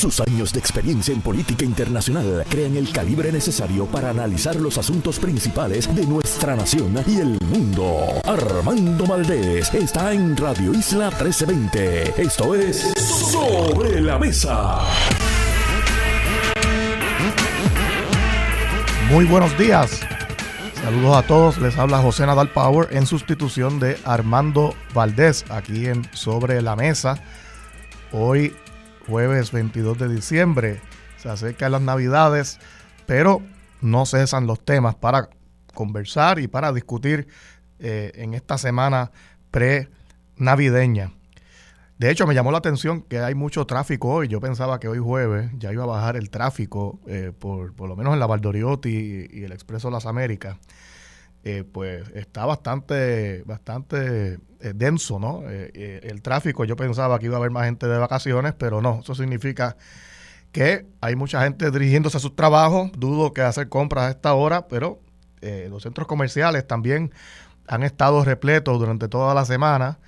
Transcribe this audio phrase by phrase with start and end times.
[0.00, 5.18] Sus años de experiencia en política internacional crean el calibre necesario para analizar los asuntos
[5.18, 8.06] principales de nuestra nación y el mundo.
[8.24, 12.22] Armando Valdés está en Radio Isla 1320.
[12.22, 14.78] Esto es Sobre la Mesa.
[19.10, 20.00] Muy buenos días.
[20.82, 21.58] Saludos a todos.
[21.58, 27.22] Les habla José Nadal Power en sustitución de Armando Valdés aquí en Sobre la Mesa.
[28.12, 28.54] Hoy,
[29.06, 30.80] jueves 22 de diciembre,
[31.18, 32.58] se acercan las Navidades,
[33.06, 33.42] pero
[33.80, 35.30] no cesan los temas para
[35.74, 37.28] conversar y para discutir
[37.78, 39.10] eh, en esta semana
[39.50, 41.12] pre-navideña.
[41.98, 44.28] De hecho, me llamó la atención que hay mucho tráfico hoy.
[44.28, 47.96] Yo pensaba que hoy jueves ya iba a bajar el tráfico, eh, por, por, lo
[47.96, 50.56] menos en la Valdoriotti y, el Expreso Las Américas.
[51.44, 55.42] Eh, pues está bastante, bastante eh, denso, ¿no?
[55.48, 59.00] el tráfico, yo pensaba que iba a haber más gente de vacaciones, pero no.
[59.02, 59.76] Eso significa
[60.52, 62.90] que hay mucha gente dirigiéndose a sus trabajos.
[62.96, 65.00] Dudo que hacer compras a esta hora, pero
[65.68, 67.12] los centros comerciales también
[67.66, 69.98] han estado repletos durante toda la semana.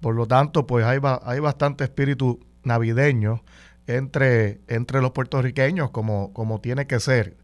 [0.00, 3.42] Por lo tanto, pues hay, hay bastante espíritu navideño
[3.86, 7.36] entre, entre los puertorriqueños, como, como tiene que ser.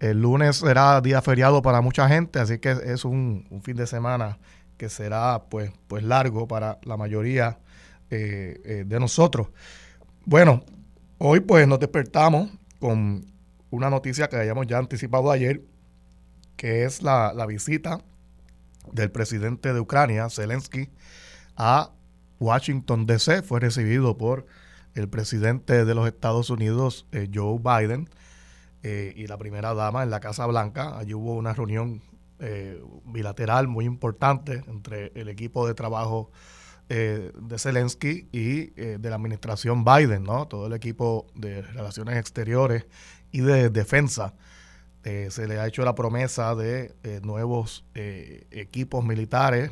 [0.00, 4.38] El lunes será día feriado para mucha gente, así que es un, fin de semana
[4.76, 7.58] que será pues, pues largo para la mayoría
[8.10, 9.48] eh, eh, de nosotros.
[10.24, 10.62] Bueno,
[11.18, 13.26] hoy pues nos despertamos con
[13.70, 15.62] una noticia que habíamos ya anticipado ayer,
[16.56, 18.00] que es la, la visita
[18.92, 20.88] del presidente de Ucrania, Zelensky,
[21.56, 21.90] a
[22.38, 23.42] Washington, D.C.
[23.42, 24.46] Fue recibido por
[24.94, 28.08] el presidente de los Estados Unidos, eh, Joe Biden,
[29.16, 30.96] y la primera dama en la Casa Blanca.
[30.96, 32.02] Allí hubo una reunión
[32.40, 36.30] eh, bilateral muy importante entre el equipo de trabajo
[36.88, 40.46] de Zelensky y de la administración Biden, ¿no?
[40.46, 42.86] Todo el equipo de relaciones exteriores
[43.32, 44.34] y de defensa
[45.06, 49.70] eh, se le ha hecho la promesa de eh, nuevos eh, equipos militares,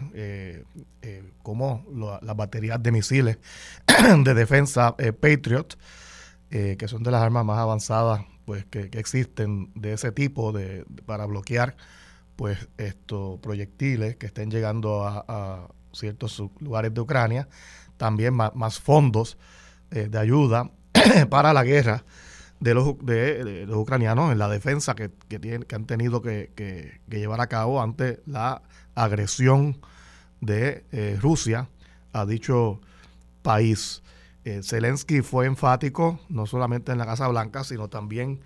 [1.43, 1.85] como
[2.23, 3.39] las baterías de misiles
[4.25, 5.77] de defensa Patriot,
[6.51, 11.27] que son de las armas más avanzadas pues, que, existen de ese tipo de, para
[11.27, 11.77] bloquear
[12.37, 17.49] pues, estos proyectiles que estén llegando a, ciertos lugares de Ucrania.
[17.97, 19.39] También más fondos
[19.91, 20.73] de ayuda
[21.31, 22.05] para la guerra
[22.65, 27.01] de los, de, los ucranianos en la defensa que, que, tienen, que han tenido que,
[27.09, 28.63] llevar a cabo ante la
[28.95, 29.81] agresión
[30.41, 31.69] de eh, Rusia
[32.15, 32.81] a dicho
[33.43, 34.03] país.
[34.45, 38.41] Eh, Zelensky fue enfático no solamente en la Casa Blanca, sino también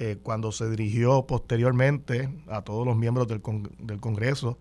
[0.00, 3.40] eh, cuando se dirigió posteriormente a todos los miembros del,
[3.78, 4.58] del Congreso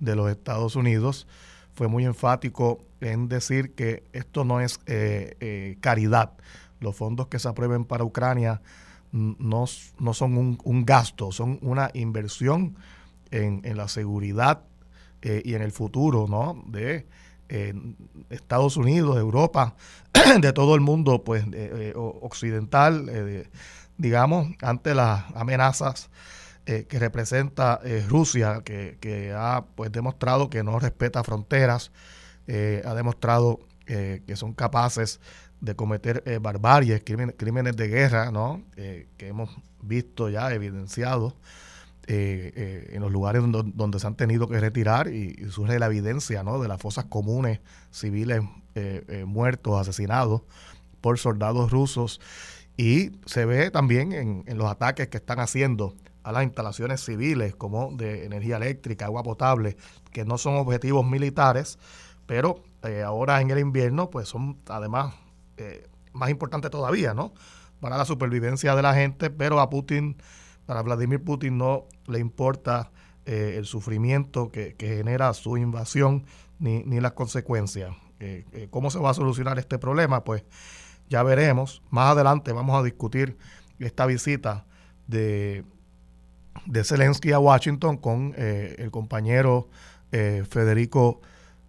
[0.00, 1.28] de los Estados Unidos.
[1.74, 4.80] Fue muy enfático en decir que esto no es
[5.80, 6.32] caridad,
[6.80, 8.60] los fondos que se aprueben para Ucrania
[9.12, 9.64] no,
[9.98, 12.76] no son un, gasto, son una inversión
[13.30, 14.62] en, la seguridad
[15.22, 16.62] eh, y en el futuro ¿no?
[16.66, 17.06] de
[17.48, 17.74] eh,
[18.28, 19.74] Estados Unidos, Europa,
[20.40, 23.48] de todo el mundo pues eh, occidental,
[23.98, 26.10] digamos, ante las amenazas
[26.64, 31.92] que representa Rusia, que, que, ha pues demostrado que no respeta fronteras,
[32.46, 35.18] ha demostrado que son capaces
[35.60, 38.62] de cometer eh, barbaries, crímenes, de guerra, ¿no?
[38.76, 39.50] Eh, que hemos
[39.82, 41.34] visto ya evidenciados
[42.06, 46.60] eh, en los lugares donde, se han tenido que retirar y, surge la evidencia, ¿no?
[46.60, 47.60] De las fosas comunes,
[47.90, 48.42] civiles
[49.26, 50.42] muertos, asesinados
[51.00, 52.20] por soldados rusos.
[52.78, 57.54] Y se ve también en, en los ataques que están haciendo a las instalaciones civiles
[57.54, 59.76] como de energía eléctrica, agua potable,
[60.12, 61.78] que no son objetivos militares,
[62.26, 62.62] pero
[63.04, 65.14] ahora en el invierno pues son además
[65.56, 67.32] eh, más importante todavía, ¿no?
[67.80, 70.16] Para la supervivencia de la gente, pero a Putin,
[70.66, 72.90] para Vladimir Putin no le importa
[73.24, 76.24] eh, el sufrimiento que, genera su invasión
[76.58, 77.94] ni, las consecuencias.
[78.20, 80.24] Eh, ¿Cómo se va a solucionar este problema?
[80.24, 80.44] Pues
[81.08, 81.82] ya veremos.
[81.90, 83.36] Más adelante vamos a discutir
[83.78, 84.66] esta visita
[85.06, 85.64] de,
[86.66, 89.68] de Zelensky a Washington con el compañero
[90.10, 91.20] Federico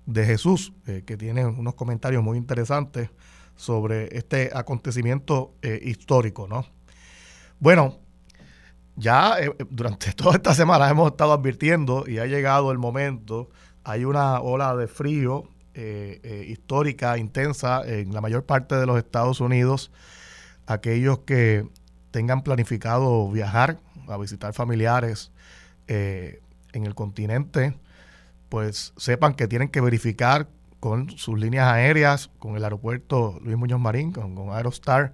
[0.05, 0.73] de Jesús,
[1.05, 3.09] que tiene unos comentarios muy interesantes
[3.59, 6.65] sobre este acontecimiento eh, histórico, ¿no?
[7.59, 7.97] Bueno,
[8.95, 13.49] ya eh, durante toda esta semana hemos estado advirtiendo y ha llegado el momento,
[13.83, 15.43] hay una ola de frío
[15.81, 19.91] eh, histórica, intensa en la mayor parte de los Estados Unidos.
[20.65, 21.67] Aquellos que
[22.11, 23.79] tengan planificado viajar
[24.09, 25.31] a visitar familiares
[25.87, 27.79] en el continente,
[28.49, 30.47] pues sepan que tienen que verificar
[30.79, 35.13] con sus líneas aéreas, con el aeropuerto Luis Muñoz Marín, con, Aerostar,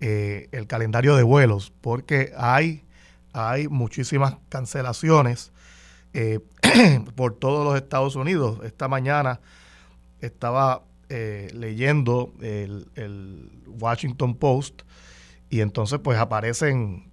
[0.00, 2.84] el calendario de vuelos, porque hay,
[3.32, 5.52] hay muchísimas cancelaciones
[7.14, 8.60] por todos los Estados Unidos.
[8.64, 9.40] Esta mañana
[10.22, 14.82] estaba leyendo el, el, Washington Post
[15.50, 17.12] y entonces pues aparecen,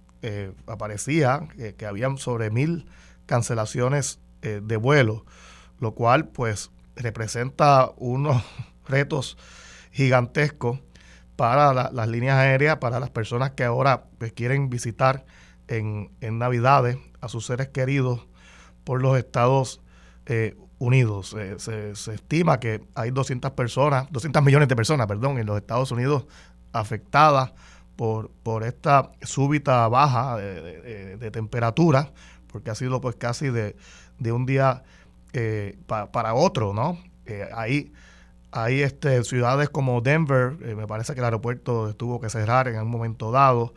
[0.66, 1.46] aparecía
[1.76, 2.86] que, habían sobre mil
[3.30, 5.24] cancelaciones eh, de vuelo,
[5.78, 8.42] lo cual pues representa unos
[8.88, 9.38] retos
[9.92, 10.80] gigantescos
[11.36, 15.24] para las líneas aéreas, para las personas que ahora pues, quieren visitar
[15.68, 18.26] en, Navidades a sus seres queridos
[18.82, 19.80] por los Estados
[20.26, 21.36] eh, Unidos.
[21.58, 26.26] se, estima que hay 200 personas, 200 millones de personas, perdón, en los Estados Unidos
[26.72, 27.52] afectadas
[27.94, 32.12] por, por esta súbita baja de temperatura
[32.50, 33.76] porque ha sido pues casi de,
[34.32, 34.82] un día
[35.32, 36.98] eh, para otro, ¿no?
[37.26, 37.48] Eh,
[38.52, 42.80] hay este, ciudades como Denver, eh, me parece que el aeropuerto tuvo que cerrar en
[42.80, 43.72] un momento dado.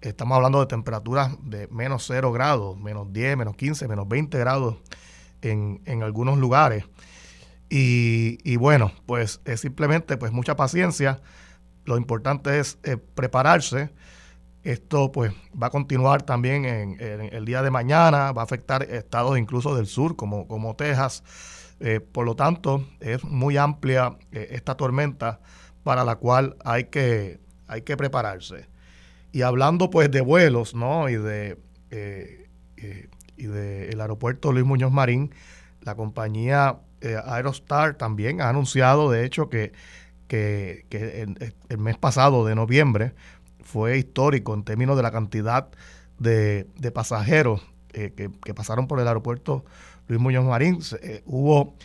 [0.00, 4.76] Estamos hablando de temperaturas de menos 0 grados, menos 10, menos 15, menos 20 grados
[5.50, 6.84] en, algunos lugares.
[7.70, 11.20] Y, bueno, pues es simplemente pues mucha paciencia.
[11.84, 12.78] Lo importante es
[13.14, 13.90] prepararse
[14.64, 19.38] esto pues va a continuar también en, el día de mañana, va a afectar estados
[19.38, 21.22] incluso del sur como, como Texas.
[21.80, 25.40] Eh, por lo tanto, es muy amplia eh, esta tormenta
[25.82, 28.66] para la cual hay que, hay que prepararse.
[29.32, 31.10] Y hablando pues de vuelos, ¿no?
[31.10, 31.58] Y de,
[31.90, 32.48] eh,
[33.36, 35.34] y de el aeropuerto Luis Muñoz Marín,
[35.80, 36.78] la compañía
[37.26, 39.72] Aerostar también ha anunciado, de hecho, que,
[40.28, 40.86] que,
[41.68, 43.12] el mes pasado de noviembre
[43.62, 45.68] fue histórico en términos de la cantidad
[46.18, 47.60] de, pasajeros
[47.92, 49.64] eh, que, pasaron por el aeropuerto
[50.08, 50.80] Luis Muñoz Marín.
[51.02, 51.76] Eh, hubo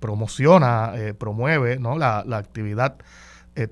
[0.00, 1.98] promociona, promueve ¿no?
[1.98, 2.96] la, actividad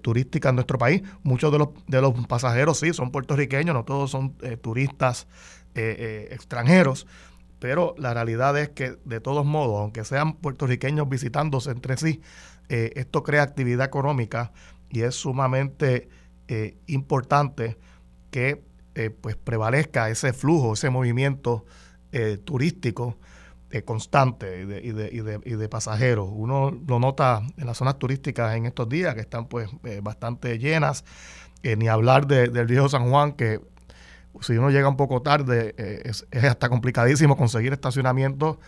[0.02, 1.00] turística en nuestro país.
[1.22, 5.26] Muchos de los, de los pasajeros sí son puertorriqueños, no todos son turistas
[5.76, 7.06] extranjeros,
[7.58, 12.20] pero la realidad es que de todos modos, aunque sean puertorriqueños visitándose entre sí,
[12.68, 14.52] eh, esto crea actividad económica
[14.90, 16.08] y es sumamente
[16.48, 17.78] eh, importante
[18.30, 18.62] que
[18.94, 21.64] eh, pues prevalezca ese flujo, ese movimiento
[22.46, 23.18] turístico
[23.84, 26.30] constante y de, pasajeros.
[26.32, 29.68] Uno lo nota en las zonas turísticas en estos días que están pues
[30.00, 31.04] bastante llenas,
[31.62, 33.60] ni hablar del viejo San Juan que
[34.40, 35.74] si uno llega un poco tarde
[36.04, 38.58] es, es hasta complicadísimo conseguir estacionamiento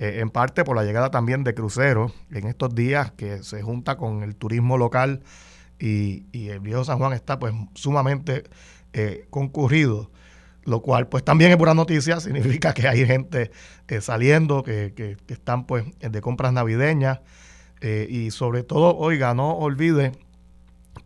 [0.00, 3.96] eh, en parte por la llegada también de cruceros en estos días que se junta
[3.96, 5.22] con el turismo local
[5.80, 8.44] y, el viejo San Juan está pues sumamente
[8.92, 10.08] eh, concurrido,
[10.64, 13.50] lo cual pues también es buena noticia, significa que hay gente
[13.88, 17.20] eh, saliendo, que, que, están pues de compras navideñas
[17.80, 20.10] y sobre todo, oiga, no olvide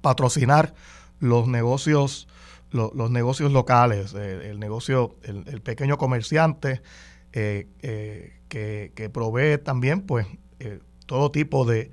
[0.01, 0.73] patrocinar
[1.19, 2.29] los negocios
[2.73, 6.83] los negocios locales, el negocio, el, pequeño comerciante,
[7.33, 10.26] eh, eh, que, provee también pues
[10.59, 11.91] eh, todo tipo de,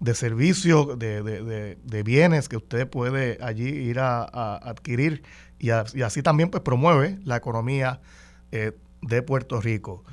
[0.00, 5.22] de servicios, de, bienes que usted puede allí ir a, adquirir
[5.60, 8.00] y, así también pues promueve la economía
[8.50, 10.04] de Puerto Rico.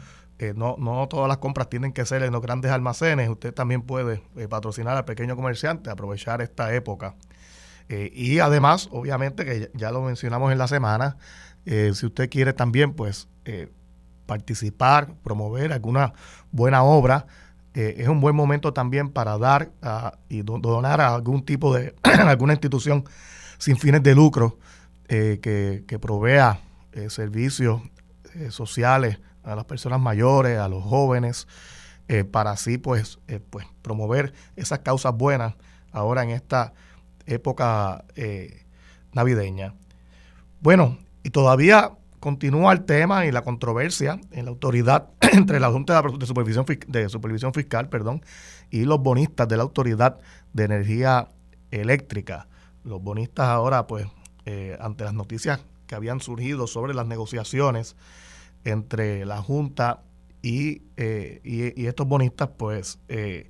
[0.55, 4.21] no, no todas las compras tienen que ser en los grandes almacenes, usted también puede
[4.47, 7.15] patrocinar al pequeño comerciante, aprovechar esta época.
[7.89, 11.17] Y además, obviamente, que ya lo mencionamos en la semana,
[11.65, 13.29] si usted quiere también, pues,
[14.25, 16.13] participar, promover alguna
[16.51, 17.25] buena obra,
[17.79, 19.71] eh, es un buen momento también para dar
[20.29, 23.05] y donar a algún tipo de, alguna institución
[23.59, 24.57] sin fines de lucro
[25.07, 26.59] eh, que, provea
[26.91, 27.81] eh, servicios
[28.49, 31.47] sociales a las personas mayores, a los jóvenes,
[32.31, 35.55] para así pues, pues promover esas causas buenas
[35.91, 36.73] ahora en esta
[37.27, 38.05] época
[39.13, 39.73] navideña.
[40.59, 46.01] Bueno, y todavía continúa el tema y la controversia en la autoridad entre la Junta
[46.01, 48.21] de Supervisión, de Supervisión Fiscal perdón,
[48.69, 50.19] y los bonistas de la Autoridad
[50.53, 51.29] de Energía
[51.71, 52.47] Eléctrica.
[52.83, 54.07] Los bonistas ahora, pues,
[54.45, 57.95] eh, ante las noticias que habían surgido sobre las negociaciones
[58.63, 60.01] entre la Junta
[60.41, 63.47] y, eh, y, estos bonistas, pues, eh,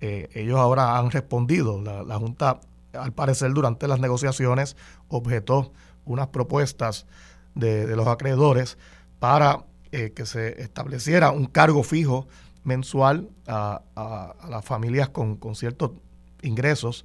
[0.00, 1.82] ellos ahora han respondido.
[1.82, 2.60] La Junta
[2.92, 4.76] al parecer durante las negociaciones
[5.08, 5.72] objetó
[6.04, 7.06] unas propuestas
[7.54, 8.78] de, los acreedores
[9.18, 12.26] para eh, que se estableciera un cargo fijo
[12.64, 13.82] mensual a,
[14.48, 15.92] las familias con, ciertos
[16.42, 17.04] ingresos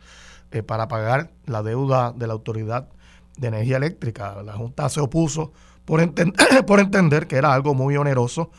[0.52, 2.90] eh, para pagar la deuda de la Autoridad
[3.38, 4.42] de Energía Eléctrica.
[4.44, 5.52] La Junta se opuso
[5.86, 6.02] por,
[6.68, 8.52] por entender que era algo muy oneroso,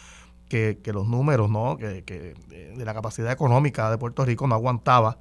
[0.48, 1.76] que, los números ¿no?
[1.76, 2.34] que, que,
[2.76, 5.18] de la capacidad económica de Puerto Rico no aguantaba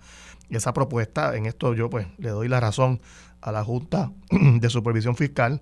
[0.50, 1.36] esa propuesta.
[1.36, 3.02] En esto yo pues le doy la razón
[3.42, 5.62] a la Junta de Supervisión Fiscal.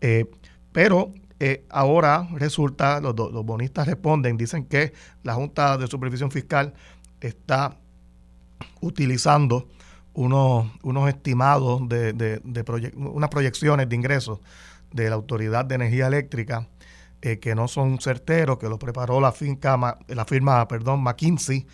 [0.00, 0.26] Eh,
[0.72, 4.92] pero eh, ahora resulta, los, los, bonistas responden, dicen que
[5.22, 6.74] la Junta de Supervisión Fiscal
[7.20, 7.76] está
[8.80, 9.68] utilizando
[10.14, 12.40] unos, unos estimados de, de,
[12.96, 14.40] unas proyecciones de ingresos
[14.92, 16.68] de la Autoridad de Energía Eléctrica
[17.20, 21.66] eh, que no son certeros, que lo preparó la, finca, la firma perdón, McKinsey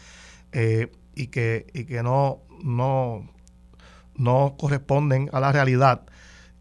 [1.14, 3.28] y que, y que no, no,
[4.16, 6.07] no corresponden a la realidad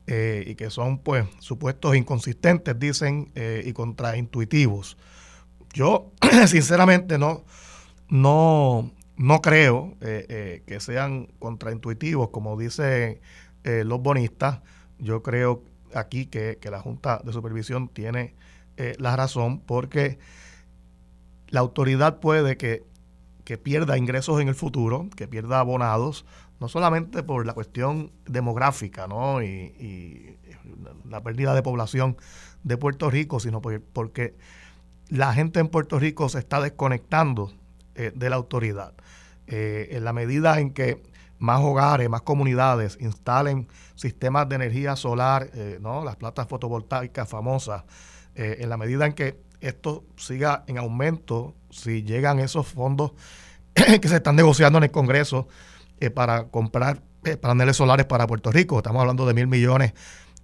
[0.08, 4.98] eh, y que son pues supuestos inconsistentes, dicen, eh, y contraintuitivos.
[5.74, 6.12] Yo
[6.48, 7.46] sinceramente no,
[8.10, 13.22] no, no creo eh, que sean contraintuitivos, como dicen
[13.64, 14.62] los bonistas.
[14.98, 18.34] Yo creo aquí que, que, la Junta de Supervisión tiene
[18.98, 20.18] la razón porque
[21.50, 22.84] la autoridad puede que
[23.52, 26.26] que pierda ingresos en el futuro, que pierda abonados,
[26.62, 29.44] no solamente por la cuestión demográfica ¿no?
[29.44, 30.38] y,
[31.10, 32.16] la pérdida de población
[32.64, 34.38] de Puerto Rico, sino porque
[35.10, 37.52] la gente en Puerto Rico se está desconectando
[37.96, 38.94] eh, de la autoridad.
[39.48, 41.04] Eh, en la medida en que
[41.38, 46.06] más hogares, más comunidades instalen sistemas de energía solar, eh, ¿no?
[46.06, 47.84] las plantas fotovoltaicas famosas,
[48.34, 53.14] en la medida en que esto siga en aumento, si llegan esos fondos
[53.74, 55.48] que se están negociando en el Congreso
[56.00, 58.78] eh, para comprar eh, paneles solares para Puerto Rico.
[58.78, 59.94] Estamos hablando de mil millones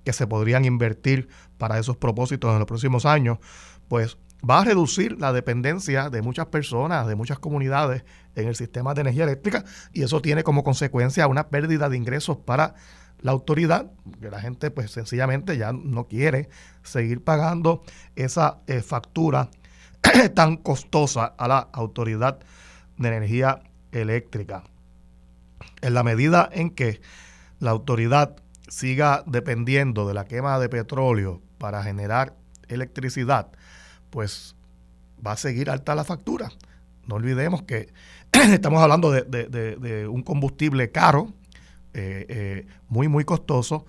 [0.04, 3.40] que se podrían invertir para esos propósitos en los próximos años.
[3.88, 8.04] Pues va a reducir la dependencia de muchas personas, de muchas comunidades
[8.36, 12.38] en el sistema de energía eléctrica y eso tiene como consecuencia una pérdida de ingresos
[12.38, 12.76] para
[13.20, 16.50] la autoridad, que la gente pues sencillamente ya no quiere
[16.84, 17.84] seguir pagando
[18.16, 19.50] esa eh, factura
[20.36, 22.40] tan costosa a la autoridad
[22.98, 24.64] de energía eléctrica.
[25.82, 27.02] En la medida en que
[27.60, 28.36] la autoridad
[28.68, 32.36] siga dependiendo de la quema de petróleo para generar
[32.68, 33.48] electricidad,
[34.10, 34.56] pues
[35.26, 36.52] va a seguir alta la factura.
[37.06, 37.94] No olvidemos que
[38.32, 41.34] estamos hablando de, un combustible caro,
[41.98, 43.86] eh, eh, muy, muy costoso,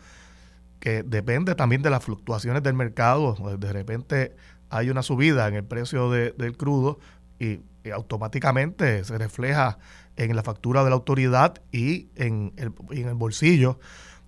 [0.81, 3.37] que depende también de las fluctuaciones del mercado.
[3.59, 4.35] De repente
[4.71, 6.99] hay una subida en el precio del crudo
[7.39, 7.61] y
[7.93, 9.79] automáticamente se refleja
[10.17, 13.79] en la factura de la autoridad y en el, en el bolsillo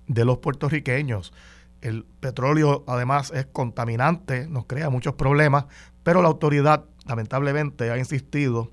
[0.07, 1.33] de los puertorriqueños.
[1.81, 5.67] El petróleo además es contaminante, nos crea muchos problemas,
[6.03, 8.71] pero la autoridad lamentablemente ha insistido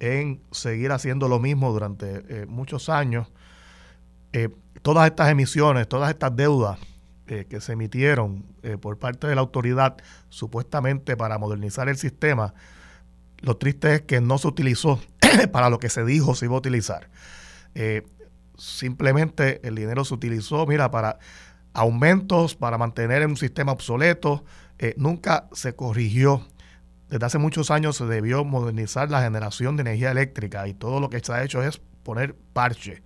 [0.00, 3.30] en seguir haciendo lo mismo durante eh, muchos años.
[4.32, 4.48] Eh,
[4.82, 6.78] todas estas emisiones, todas estas deudas
[7.26, 8.44] eh, que se emitieron
[8.80, 9.96] por parte de la autoridad
[10.28, 12.54] supuestamente para modernizar el sistema,
[13.40, 15.00] lo triste es que no se utilizó
[15.52, 17.08] para lo que se dijo se iba a utilizar.
[17.74, 18.06] Eh,
[18.56, 21.18] simplemente el dinero se utilizó, mira, para
[21.72, 24.44] aumentos, para mantener un sistema obsoleto.
[24.78, 26.46] Eh, nunca se corrigió.
[27.08, 31.10] Desde hace muchos años se debió modernizar la generación de energía eléctrica y todo lo
[31.10, 33.02] que se ha hecho es poner parche.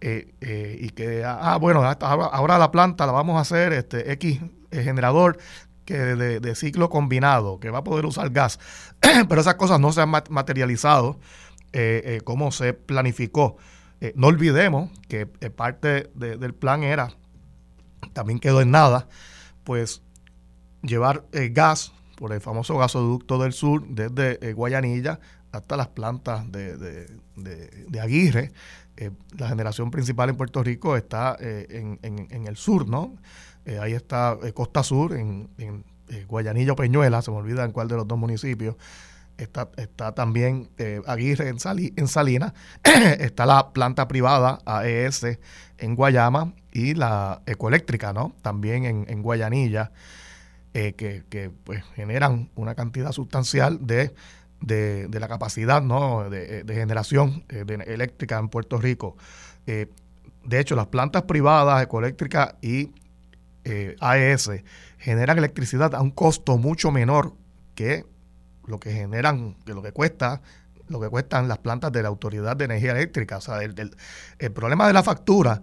[0.00, 5.38] Eh, y que, ah, bueno, ahora la planta la vamos a hacer este X generador
[5.86, 8.58] que de, ciclo combinado, que va a poder usar gas,
[9.28, 11.18] pero esas cosas no se han materializado
[11.72, 13.56] eh, eh, como se planificó.
[14.00, 17.14] Eh, no olvidemos que parte del plan era,
[18.12, 19.08] también quedó en nada,
[19.64, 20.02] pues
[20.82, 25.20] llevar gas por el famoso gasoducto del sur desde Guayanilla
[25.52, 26.76] hasta las plantas de,
[27.36, 28.52] de, Aguirre.
[29.36, 33.14] La generación principal en Puerto Rico está en, en, el sur, ¿no?
[33.66, 37.64] Eh, ahí está eh, Costa Sur, en, en eh, Guayanilla o Peñuela, se me olvida
[37.64, 38.76] en cuál de los dos municipios.
[39.38, 40.70] Está, está también
[41.06, 41.58] Aguirre en,
[41.96, 42.54] en Salinas,
[43.18, 45.38] está la planta privada AES
[45.76, 48.34] en Guayama y la ecoeléctrica, ¿no?
[48.40, 49.92] También en, Guayanilla,
[50.72, 54.14] que, pues, generan una cantidad sustancial de,
[54.60, 56.28] de, la capacidad ¿no?
[56.30, 59.16] de, generación eléctrica en Puerto Rico.
[59.66, 62.90] de hecho, las plantas privadas, ecoeléctricas y
[63.64, 64.50] eh, AES
[64.98, 67.34] generan electricidad a un costo mucho menor
[67.74, 68.04] que
[68.66, 70.40] lo que generan, que lo que cuesta
[70.88, 73.38] lo que cuestan las plantas de la Autoridad de Energía Eléctrica.
[73.38, 73.96] O sea, el,
[74.38, 75.60] el problema de la factura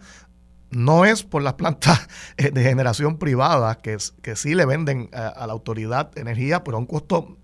[0.70, 2.08] no es por las plantas
[2.38, 6.78] eh, de generación privada que, que sí le venden a, la autoridad de energía, pero
[6.78, 7.38] a un costo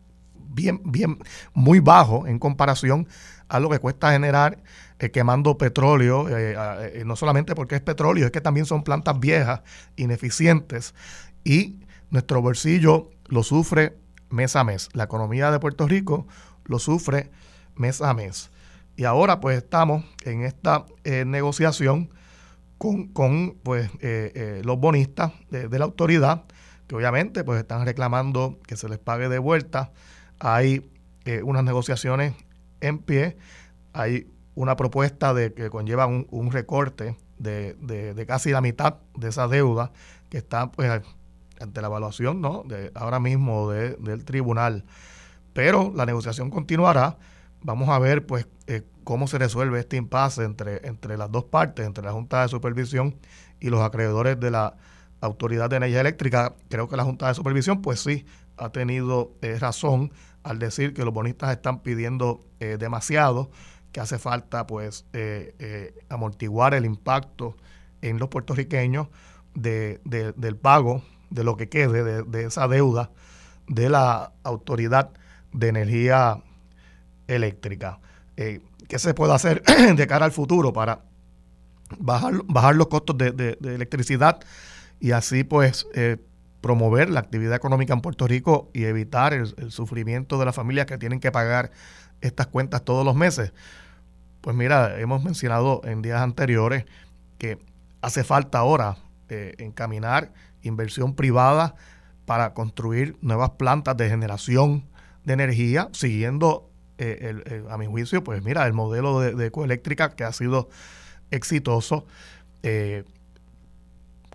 [0.49, 1.19] bien, bien,
[1.53, 3.07] muy bajo en comparación
[3.47, 4.61] a lo que cuesta generar
[4.99, 9.61] eh, quemando petróleo, eh, no solamente porque es petróleo, es que también son plantas viejas,
[9.95, 10.93] ineficientes,
[11.43, 11.79] y
[12.09, 13.97] nuestro bolsillo lo sufre
[14.29, 14.89] mes a mes.
[14.93, 16.27] La economía de Puerto Rico
[16.65, 17.31] lo sufre
[17.75, 18.51] mes a mes.
[18.97, 22.09] Y ahora pues estamos en esta negociación
[23.13, 26.45] con, pues, eh, eh, los bonistas de, la autoridad,
[26.87, 29.91] que obviamente pues, están reclamando que se les pague de vuelta.
[30.39, 30.89] Hay
[31.25, 32.33] eh, unas negociaciones
[32.81, 33.37] en pie,
[33.93, 39.91] hay una propuesta de que conlleva un, recorte de, casi la mitad de esa deuda
[40.29, 41.01] que está pues,
[41.59, 42.63] ante la evaluación ¿no?
[42.65, 44.85] de ahora mismo del tribunal.
[45.53, 47.17] Pero la negociación continuará.
[47.61, 48.47] Vamos a ver pues
[49.09, 53.15] cómo se resuelve este impasse entre, entre las dos partes, entre la Junta de Supervisión
[53.59, 54.75] y los acreedores de la
[55.19, 56.53] Autoridad de Energía Eléctrica.
[56.69, 58.27] Creo que la Junta de Supervisión, pues sí,
[58.59, 60.11] ha tenido eh, razón
[60.43, 63.49] al decir que los bonistas están pidiendo eh, demasiado,
[63.91, 67.55] que hace falta pues eh, amortiguar el impacto
[68.01, 69.07] en los puertorriqueños
[69.55, 73.11] de, del pago de lo que quede de, de esa deuda
[73.67, 75.11] de la Autoridad
[75.51, 76.41] de Energía
[77.27, 77.99] Eléctrica.
[78.35, 79.63] ¿Qué se puede hacer
[79.95, 81.01] de cara al futuro para
[81.97, 84.39] bajar, bajar los costos de, electricidad
[84.99, 85.87] y así pues
[86.61, 90.97] promover la actividad económica en Puerto Rico y evitar el, sufrimiento de las familias que
[90.97, 91.71] tienen que pagar
[92.21, 93.53] estas cuentas todos los meses?
[94.41, 96.85] Pues mira, hemos mencionado en días anteriores
[97.37, 97.59] que
[98.01, 98.97] hace falta ahora
[99.29, 101.75] eh, encaminar inversión privada
[102.25, 104.85] para construir nuevas plantas de generación
[105.23, 110.33] de energía, siguiendo eh, a mi juicio, pues mira, el modelo de, ecoeléctrica que ha
[110.33, 110.69] sido
[111.31, 112.05] exitoso
[112.63, 113.05] eh,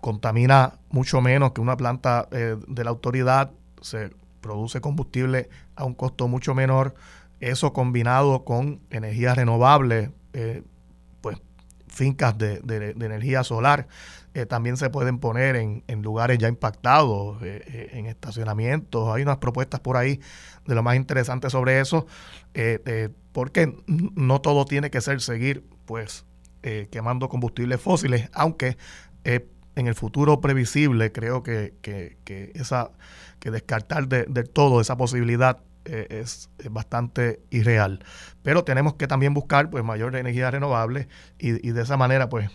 [0.05, 3.49] contamina mucho menos que una planta eh, de la autoridad,
[3.81, 6.93] se produce combustible a un costo mucho menor,
[7.39, 10.11] eso combinado con energías renovables,
[11.21, 11.37] pues
[11.87, 12.61] fincas de,
[12.99, 13.87] energía solar,
[14.47, 19.13] también se pueden poner en, en lugares ya impactados, en estacionamientos.
[19.13, 20.19] Hay unas propuestas por ahí
[20.65, 22.07] de lo más interesante sobre eso,
[22.53, 26.25] eh, eh, porque no todo tiene que ser seguir pues
[26.63, 28.77] eh, quemando combustibles fósiles, aunque
[29.75, 32.91] en el futuro previsible creo que, que, esa
[33.39, 38.03] que descartar de, todo esa posibilidad es, bastante irreal.
[38.41, 41.07] Pero tenemos que también buscar pues mayor energía renovable
[41.37, 42.49] y, y de esa manera pues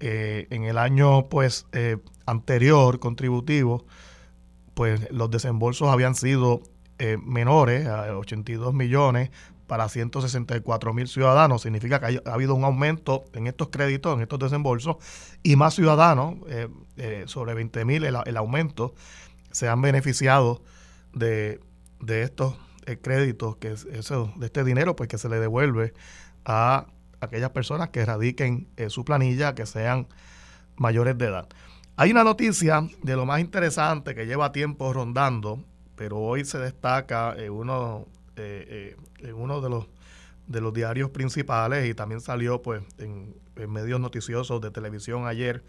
[0.01, 1.67] en el año pues
[2.27, 3.85] anterior contributivo,
[4.75, 6.63] pues los desembolsos habían sido
[7.23, 9.31] menores, a 82 millones,
[9.73, 11.63] para 164 mil ciudadanos.
[11.63, 14.97] Significa que ha habido un aumento en estos créditos, en estos desembolsos,
[15.43, 18.95] y más ciudadanos, eh, eh, sobre 20 mil el, aumento,
[19.51, 20.63] se han beneficiado
[21.15, 21.59] de,
[22.07, 22.55] estos
[22.85, 25.95] eh, créditos, que de este dinero, pues que se le devuelve
[26.45, 26.85] a
[27.23, 30.07] aquellas personas que radiquen su planilla, que sean
[30.77, 31.49] mayores de edad.
[31.97, 35.65] Hay una noticia de lo más interesante que lleva tiempo rondando,
[35.97, 37.35] pero hoy se destaca
[38.37, 39.87] en uno, en uno de los
[40.47, 43.35] de los diarios principales y también salió pues en,
[43.69, 45.63] medios noticiosos de televisión ayer.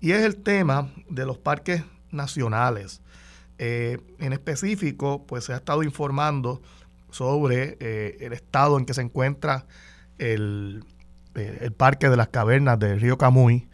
[0.00, 3.02] Y es el tema de los parques nacionales.
[3.58, 6.62] Eh, en específico, pues se ha estado informando
[7.10, 9.66] sobre eh, el estado en que se encuentra
[10.18, 10.84] el,
[11.34, 13.68] eh, el, Parque de las Cavernas del Río Camuy.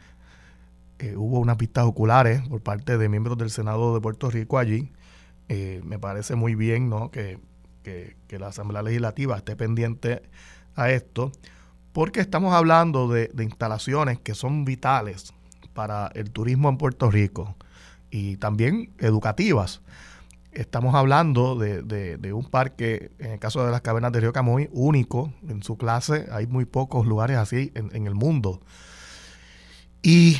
[1.17, 4.91] hubo unas vistas oculares por parte de miembros del Senado de Puerto Rico allí.
[5.49, 7.11] me parece muy bien ¿no?
[7.11, 7.39] que
[7.85, 10.23] que, la Asamblea Legislativa esté pendiente
[10.75, 11.31] a esto,
[11.92, 15.33] porque estamos hablando de, instalaciones que son vitales
[15.73, 17.55] para el turismo en Puerto Rico
[18.11, 19.83] y también educativas.
[20.51, 25.33] Estamos hablando de, un parque, en el caso de las cavernas de Río Camuy, único
[25.49, 26.27] en su clase.
[26.33, 28.61] Hay muy pocos lugares así en el mundo.
[30.03, 30.37] Y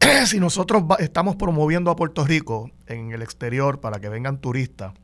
[0.26, 4.94] si nosotros estamos promoviendo a Puerto Rico en el exterior para que vengan turistas,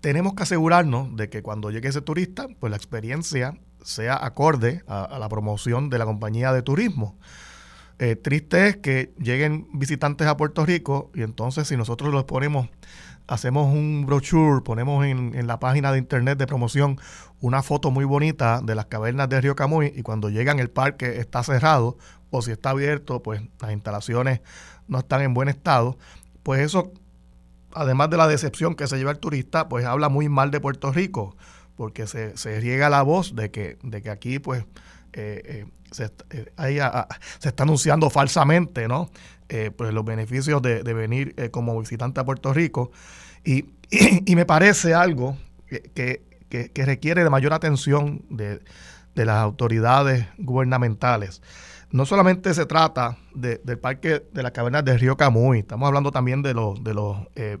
[0.00, 5.18] tenemos que asegurarnos de que cuando llegue ese turista, pues la experiencia sea acorde a,
[5.18, 7.18] la promoción de la compañía de turismo.
[7.98, 12.68] Eh, triste es que lleguen visitantes a Puerto Rico y entonces si nosotros los ponemos,
[13.26, 17.00] hacemos un brochure, ponemos en, en, la página de internet de promoción
[17.40, 21.18] una foto muy bonita de las cavernas de Río Camuy y cuando llegan el parque
[21.18, 21.98] está cerrado
[22.30, 24.42] o si está abierto, pues las instalaciones
[24.86, 25.98] no están en buen estado,
[26.42, 26.92] pues eso
[27.78, 30.92] además de la decepción que se lleva el turista, pues habla muy mal de Puerto
[30.92, 31.36] Rico,
[31.76, 34.64] porque se, se riega la voz de que, de que aquí pues
[35.12, 36.52] eh, eh, se, eh,
[37.38, 39.10] se, está anunciando falsamente ¿no?
[39.76, 42.90] pues los beneficios de, venir como visitante a Puerto Rico.
[43.44, 43.66] Y,
[44.26, 45.38] y, me parece algo
[45.68, 48.60] que, que, que, requiere de mayor atención de,
[49.14, 51.40] de las autoridades gubernamentales
[51.90, 56.42] no solamente se trata del parque de las cavernas del río Camuy, estamos hablando también
[56.42, 57.58] de los, de los, eh,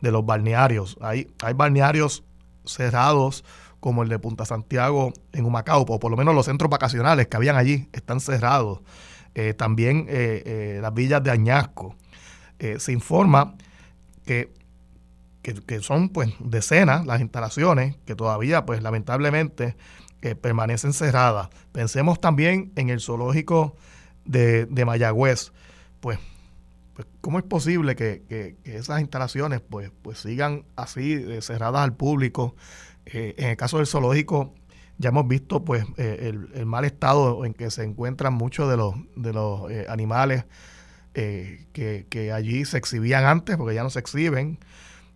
[0.00, 0.96] de los balnearios.
[1.00, 2.24] Hay, hay balnearios
[2.64, 3.44] cerrados
[3.80, 7.36] como el de Punta Santiago en Humacao, o por lo menos los centros vacacionales que
[7.36, 8.80] habían allí están cerrados.
[9.34, 11.94] Eh, también eh, las villas de Añasco.
[12.78, 13.54] se informa
[14.24, 14.52] que,
[15.42, 19.76] que, que, son pues decenas las instalaciones que todavía pues lamentablemente
[20.20, 21.48] que permanecen cerradas.
[21.72, 23.76] Pensemos también en el zoológico
[24.24, 25.52] de, Mayagüez.
[26.00, 26.18] Pues,
[26.94, 32.56] pues, ¿cómo es posible que, esas instalaciones pues, pues sigan así eh, cerradas al público?
[33.06, 34.54] Eh, en el caso del zoológico,
[34.98, 38.94] ya hemos visto pues eh, el, mal estado en que se encuentran muchos de los,
[39.16, 40.44] de los animales
[41.14, 44.58] que, que, allí se exhibían antes, porque ya no se exhiben.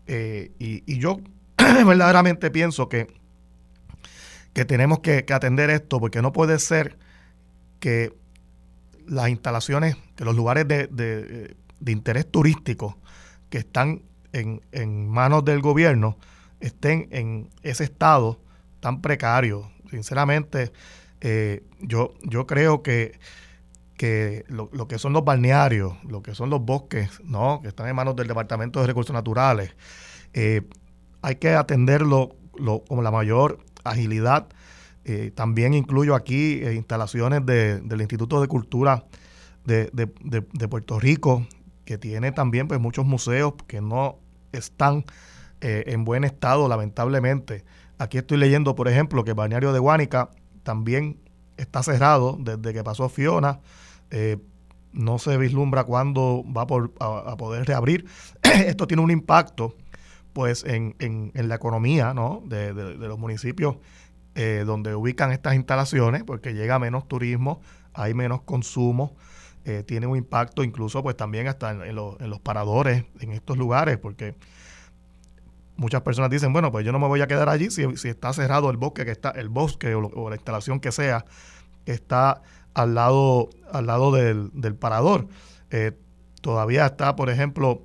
[0.08, 1.20] y, y yo
[1.56, 3.21] verdaderamente pienso que
[4.52, 6.98] que tenemos que, atender esto, porque no puede ser
[7.80, 8.14] que
[9.06, 12.98] las instalaciones, que los lugares de, interés turístico
[13.50, 16.16] que están en, manos del gobierno
[16.60, 18.38] estén en ese estado
[18.80, 19.70] tan precario.
[19.90, 20.72] Sinceramente,
[21.20, 23.18] eh, yo, yo creo que,
[23.96, 27.60] que lo, que son los balnearios, lo que son los bosques, ¿no?
[27.62, 29.74] que están en manos del Departamento de Recursos Naturales,
[30.34, 30.62] eh,
[31.20, 34.48] hay que atenderlo lo, como la mayor agilidad.
[35.04, 39.04] Eh, también incluyo aquí eh, instalaciones del Instituto de Cultura
[39.64, 41.46] de, Puerto Rico,
[41.84, 44.18] que tiene también pues, muchos museos que no
[44.52, 45.04] están
[45.60, 47.64] eh, en buen estado, lamentablemente.
[47.98, 50.30] Aquí estoy leyendo, por ejemplo, que el balneario de Guánica
[50.62, 51.18] también
[51.56, 53.60] está cerrado desde que pasó Fiona.
[54.92, 58.06] no se vislumbra cuándo va a, poder reabrir.
[58.42, 59.74] Esto tiene un impacto
[60.32, 62.42] pues en, en, la economía ¿no?
[62.46, 63.76] de, los municipios
[64.34, 67.60] eh, donde ubican estas instalaciones, porque llega menos turismo,
[67.92, 69.14] hay menos consumo,
[69.64, 74.34] eh, tiene un impacto incluso pues también hasta en, los paradores en estos lugares, porque
[75.76, 78.70] muchas personas dicen, bueno, pues yo no me voy a quedar allí si, está cerrado
[78.70, 81.26] el bosque, que está, el bosque o, la instalación que sea,
[81.84, 82.42] está
[82.72, 85.28] al lado, al lado del, parador.
[85.70, 85.92] Eh,
[86.40, 87.82] todavía está, por ejemplo,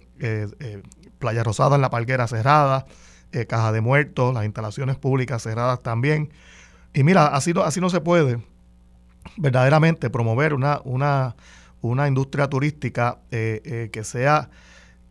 [1.20, 2.86] Playa Rosada en la Palguera cerrada,
[3.32, 6.32] eh, Caja de Muertos, las instalaciones públicas cerradas también.
[6.94, 8.42] Y mira, así no, así no se puede
[9.36, 11.36] verdaderamente promover una, una,
[11.82, 14.50] una industria turística eh, eh, que sea,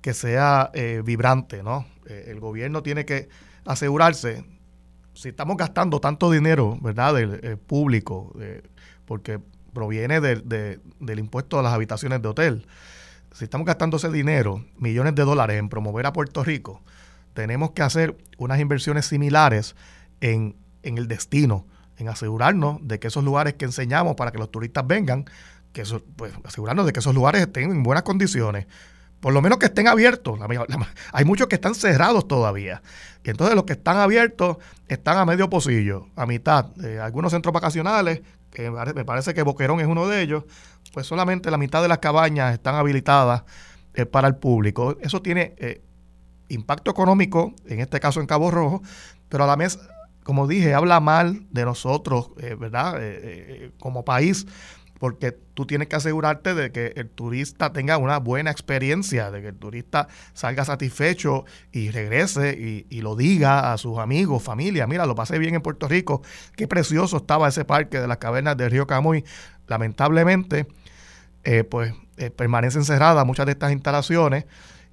[0.00, 0.70] que sea
[1.04, 1.84] vibrante, ¿no?
[2.06, 3.28] el gobierno tiene que
[3.64, 4.44] asegurarse,
[5.12, 8.32] si estamos gastando tanto dinero, ¿verdad?, del público,
[9.06, 9.40] porque
[9.74, 12.66] proviene del impuesto a las habitaciones de hotel,
[13.36, 16.82] si estamos gastando ese dinero, millones de dólares en promover a Puerto Rico,
[17.34, 19.76] tenemos que hacer unas inversiones similares
[20.22, 21.66] en, en el destino,
[21.98, 25.26] en asegurarnos de que esos lugares que enseñamos para que los turistas vengan,
[25.74, 28.66] que eso, pues, asegurarnos de que esos lugares estén en buenas condiciones
[29.20, 30.38] por lo menos que estén abiertos.
[31.12, 32.82] hay muchos que están cerrados todavía.
[33.24, 36.66] Y entonces los que están abiertos están a medio pocillo, a mitad.
[36.84, 38.20] Eh, algunos centros vacacionales,
[38.50, 40.44] que me parece que Boquerón es uno de ellos,
[40.92, 43.44] pues solamente la mitad de las cabañas están habilitadas
[43.94, 44.96] eh, para el público.
[45.00, 45.82] Eso tiene eh,
[46.48, 48.82] impacto económico, en este caso en Cabo Rojo,
[49.28, 49.78] pero a la vez,
[50.22, 53.00] como dije, habla mal de nosotros, ¿verdad?
[53.78, 54.46] como país
[54.98, 59.48] porque tú tienes que asegurarte de que el turista tenga una buena experiencia, de que
[59.48, 64.86] el turista salga satisfecho y regrese y, lo diga a sus amigos, familia.
[64.86, 66.22] Mira, lo pasé bien en Puerto Rico,
[66.56, 69.24] qué precioso estaba ese parque de las cavernas del río Camuy.
[69.68, 70.66] Lamentablemente,
[71.44, 74.46] eh, pues eh, permanecen cerradas muchas de estas instalaciones.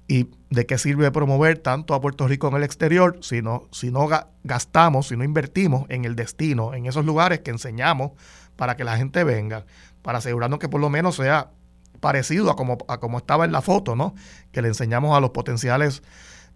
[0.06, 3.90] ¿Y de qué sirve promover tanto a Puerto Rico en el exterior si no, si
[3.90, 4.06] no
[4.42, 8.12] gastamos, si no invertimos en el destino, en esos lugares que enseñamos
[8.54, 9.64] para que la gente venga?
[10.04, 11.50] Para asegurarnos que por lo menos sea
[11.98, 14.14] parecido a como, a como estaba en la foto, ¿no?
[14.52, 16.02] Que le enseñamos a los potenciales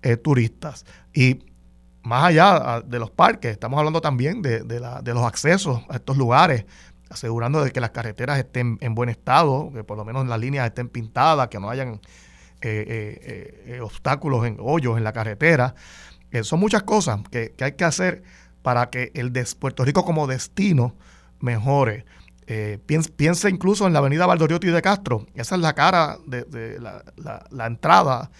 [0.03, 0.85] eh, turistas.
[1.15, 1.47] Y
[2.03, 4.63] más allá ah, de los parques, estamos hablando también de,
[5.07, 6.67] los accesos a estos lugares,
[7.09, 10.67] asegurando de que las carreteras estén en buen estado, que por lo menos las líneas
[10.67, 12.03] estén pintadas, que no hayan
[12.61, 15.75] eh, eh, obstáculos, en hoyos en la carretera.
[16.43, 18.23] son muchas cosas que, hay que hacer
[18.61, 20.95] para que el de Puerto Rico como destino
[21.41, 22.05] mejore.
[22.51, 25.27] Eh, piensa, incluso en la avenida Valdoriotti de Castro.
[25.35, 28.31] Esa es la cara de, la, entrada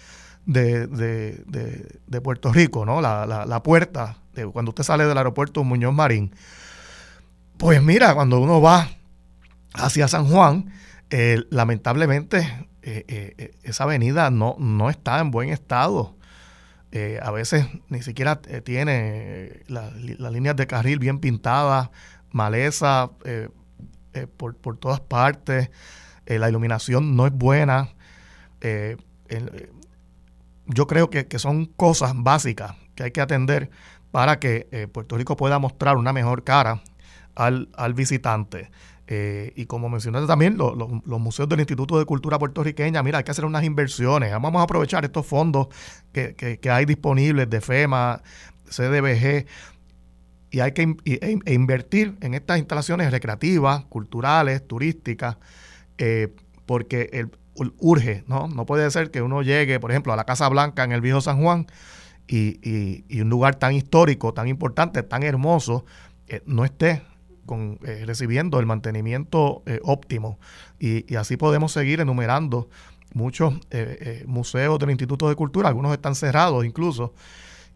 [0.47, 3.01] de, Puerto Rico, ¿no?
[3.01, 6.33] La, puerta de cuando usted sale del aeropuerto Muñoz Marín.
[7.57, 8.89] Pues mira, cuando uno va
[9.75, 10.73] hacia San Juan,
[11.11, 16.15] eh, lamentablemente eh, esa avenida no, no está en buen estado.
[17.21, 19.93] a veces ni siquiera tiene las
[20.33, 21.91] líneas de carril bien pintadas,
[22.31, 23.49] maleza, eh,
[24.37, 25.69] por, todas partes,
[26.25, 27.89] eh, la iluminación no es buena.
[28.61, 28.97] Eh,
[30.67, 33.69] yo creo que, son cosas básicas que hay que atender
[34.11, 36.81] para que Puerto Rico pueda mostrar una mejor cara
[37.35, 38.71] al, visitante.
[39.07, 43.45] y como mencionaste también, los museos del Instituto de Cultura Puertorriqueña, mira, hay que hacer
[43.45, 44.31] unas inversiones.
[44.31, 45.67] Vamos a aprovechar estos fondos
[46.11, 48.21] que, que hay disponibles de FEMA,
[48.69, 49.45] CDBG,
[50.51, 55.37] y hay que e, e invertir en estas instalaciones recreativas, culturales, turísticas,
[55.97, 56.33] eh,
[56.65, 57.27] porque
[57.77, 58.47] urge, ¿no?
[58.47, 61.21] No puede ser que uno llegue, por ejemplo, a la Casa Blanca en el Viejo
[61.21, 61.67] San Juan
[62.27, 65.85] y, un lugar tan histórico, tan importante, tan hermoso,
[66.27, 67.01] eh, no esté
[67.83, 70.39] eh, recibiendo el mantenimiento óptimo.
[70.79, 72.69] Y, así podemos seguir enumerando
[73.13, 73.55] muchos
[74.25, 77.13] museos del Instituto de Cultura, algunos están cerrados incluso,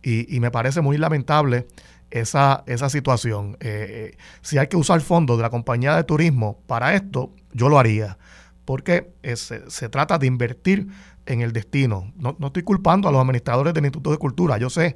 [0.04, 1.66] y me parece muy lamentable
[2.14, 3.58] esa, esa situación.
[3.60, 7.70] Eh, eh, si hay que usar fondos de la compañía de turismo para esto, yo
[7.70, 8.20] lo haría,
[8.66, 10.88] porque eh, se, trata de invertir
[11.26, 12.14] en el destino.
[12.16, 14.96] No, no, estoy culpando a los administradores del Instituto de Cultura, yo sé,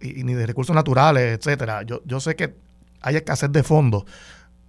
[0.00, 1.82] y, ni de recursos naturales, etcétera.
[1.84, 2.56] Yo, yo sé que
[3.00, 4.04] hay escasez de fondos,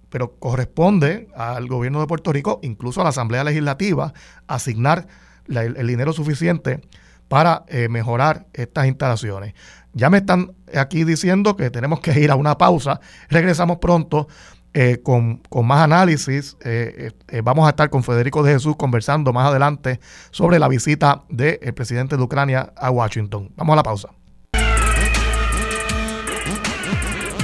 [0.08, 4.12] pero corresponde al gobierno de Puerto Rico, incluso a la Asamblea Legislativa,
[4.46, 5.08] asignar
[5.48, 6.80] el, dinero suficiente
[7.26, 9.54] para mejorar estas instalaciones.
[9.98, 13.00] Ya me están aquí diciendo que tenemos que ir a una pausa.
[13.28, 14.28] Regresamos pronto
[14.72, 16.56] eh, con, más análisis.
[16.64, 19.98] Eh, eh, vamos a estar con Federico de Jesús conversando más adelante
[20.30, 23.50] sobre la visita del presidente de Ucrania a Washington.
[23.56, 24.10] Vamos a la pausa.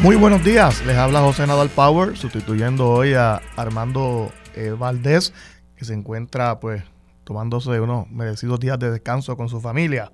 [0.01, 4.31] Muy buenos días, les habla José Nadal Power, sustituyendo hoy a Armando
[4.79, 5.33] Valdés,
[5.75, 6.85] que se encuentra pues
[7.25, 10.13] tomándose unos merecidos días de descanso con su familia.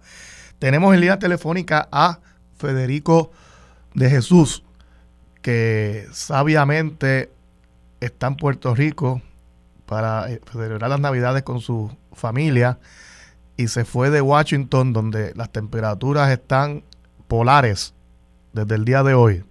[0.61, 2.21] Tenemos en línea telefónica a
[2.61, 3.31] Federico
[3.95, 4.63] de Jesús,
[5.43, 7.31] que sabiamente
[8.01, 9.23] está en Puerto Rico
[9.87, 12.79] para eh, celebrar las Navidades con su familia
[13.57, 16.83] y se fue de Washington donde las temperaturas están
[17.29, 17.95] polares
[18.53, 19.45] desde el día de hoy.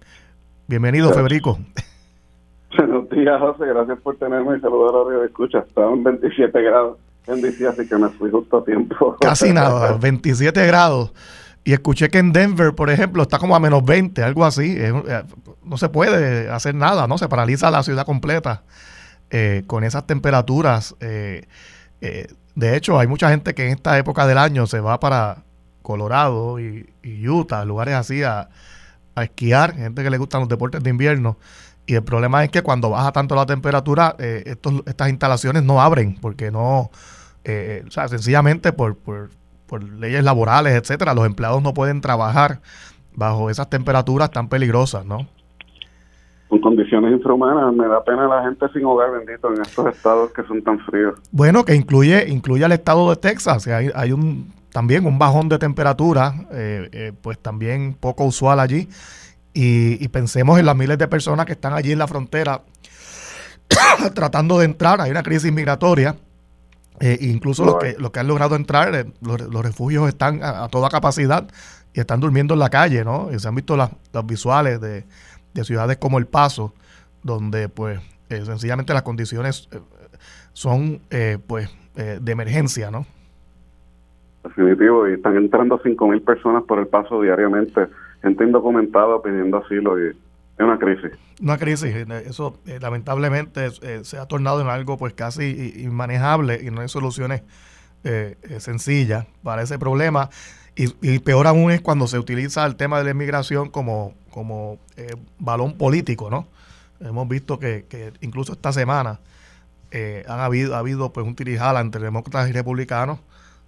[0.66, 1.58] Bienvenido, Federico.
[2.76, 3.66] Buenos días, José.
[3.66, 5.58] Gracias por tenerme y saludar a radio escucha.
[5.58, 9.16] Estaban 27 grados en DC, así que me fui justo a tiempo.
[9.20, 11.12] Casi nada, 27 grados.
[11.62, 14.76] Y escuché que en Denver, por ejemplo, está como a menos 20, algo así.
[14.78, 14.92] Eh,
[15.62, 17.18] no se puede hacer nada, ¿no?
[17.18, 18.62] Se paraliza la ciudad completa
[19.30, 20.96] eh, con esas temperaturas.
[21.00, 21.46] Eh,
[22.00, 25.44] de hecho, hay mucha gente que en esta época del año se va para
[25.82, 26.88] Colorado y,
[27.28, 28.48] Utah, lugares así, a,
[29.16, 31.36] esquiar, gente que le gustan los deportes de invierno.
[31.84, 36.50] Y el problema es que cuando baja tanto la temperatura, estas instalaciones no abren, porque
[36.50, 36.90] no,
[37.44, 39.30] o sea, sencillamente por por
[39.78, 42.60] leyes laborales, etcétera, los empleados no pueden trabajar
[43.14, 45.26] bajo esas temperaturas tan peligrosas, ¿no?
[46.48, 50.42] Con condiciones infrahumanas, me da pena la gente sin hogar, bendito, en estos estados que
[50.44, 51.14] son tan fríos.
[51.30, 55.58] Bueno, que incluye, incluye al estado de Texas, hay, hay un también un bajón de
[55.58, 58.88] temperatura, eh, eh, pues también poco usual allí.
[59.52, 62.62] Y, pensemos en las miles de personas que están allí en la frontera
[64.14, 65.00] tratando de entrar.
[65.00, 66.14] Hay una crisis migratoria.
[67.00, 71.48] Eh, incluso los que, los que han logrado entrar, los, refugios están a, toda capacidad
[71.94, 73.30] y están durmiendo en la calle, ¿no?
[73.32, 73.90] Y se han visto las,
[74.24, 75.04] visuales de,
[75.64, 76.74] ciudades como El Paso,
[77.22, 79.68] donde pues sencillamente las condiciones
[80.52, 81.00] son
[81.46, 83.06] pues de emergencia, ¿no?
[84.42, 87.88] Definitivo, y están entrando 5.000 personas por el paso diariamente,
[88.22, 90.16] gente indocumentada pidiendo asilo y
[90.64, 91.10] una crisis.
[91.40, 96.60] Una crisis, eh, eso eh, lamentablemente eh, se ha tornado en algo pues casi inmanejable
[96.62, 97.42] y no hay soluciones
[98.60, 100.30] sencillas para ese problema.
[100.74, 104.78] Y, peor aún es cuando se utiliza el tema de la inmigración como, como
[105.38, 106.48] balón político, ¿no?
[107.00, 109.20] Hemos visto que, que incluso esta semana
[109.92, 113.18] han habido, ha habido pues un tirijala entre demócratas y republicanos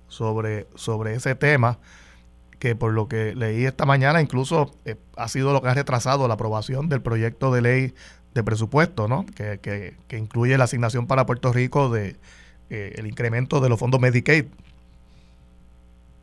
[0.09, 1.79] sobre, sobre ese tema,
[2.63, 6.29] que por lo que leí esta mañana incluso eh, ha sido lo que ha retrasado
[6.29, 7.93] la aprobación del proyecto de ley
[8.35, 9.27] de presupuesto, ¿no?
[9.35, 12.15] Que, que, incluye la asignación para Puerto Rico de
[12.71, 14.45] eh, el incremento de los fondos Medicaid.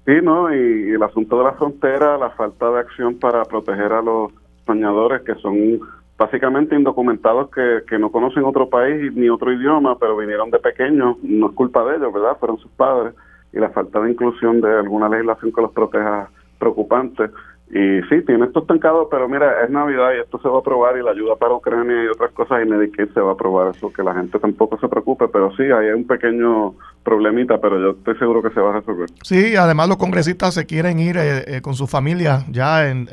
[0.05, 0.55] Sí, ¿no?
[0.55, 4.31] Y, el asunto de la frontera, la falta de acción para proteger a los
[4.65, 5.81] soñadores que son
[6.17, 11.17] básicamente indocumentados que, que no conocen otro país ni otro idioma, pero vinieron de pequeños,
[11.21, 12.37] no es culpa de ellos, ¿verdad?
[12.39, 13.13] Fueron sus padres
[13.53, 17.29] y la falta de inclusión de alguna legislación que los proteja preocupante.
[17.71, 20.97] Y sí, tiene esto estancado, pero mira, es Navidad y esto se va a aprobar
[20.97, 23.93] y la ayuda para Ucrania y otras cosas y Medicaid se va a aprobar, eso
[23.93, 28.17] que la gente tampoco se preocupe, pero sí, hay un pequeño problemita, pero yo estoy
[28.17, 29.07] seguro que se va a resolver.
[29.21, 33.07] Sí, además los congresistas se quieren ir eh, eh, con su familia ya en,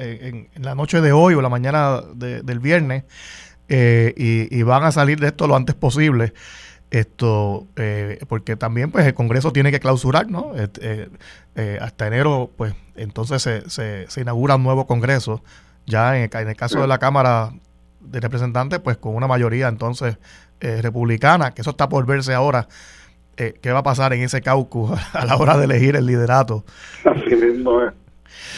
[0.59, 3.05] la noche de hoy o la mañana del viernes
[3.69, 6.33] eh, y van a salir de esto lo antes posible
[6.91, 11.09] esto eh, porque también pues el Congreso tiene que clausurar no eh,
[11.57, 13.69] eh, hasta enero pues entonces se,
[14.09, 15.43] se, inaugura un nuevo Congreso
[15.87, 17.53] ya en el, caso de la Cámara
[18.01, 20.19] de Representantes pues con una mayoría entonces
[20.61, 22.69] republicana que eso está por verse ahora
[23.37, 26.65] qué va a pasar en ese caucus a la hora de elegir el liderato
[27.05, 27.93] así mismo es.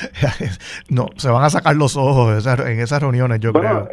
[0.88, 3.88] No, se van a sacar los ojos en esas reuniones, yo creo.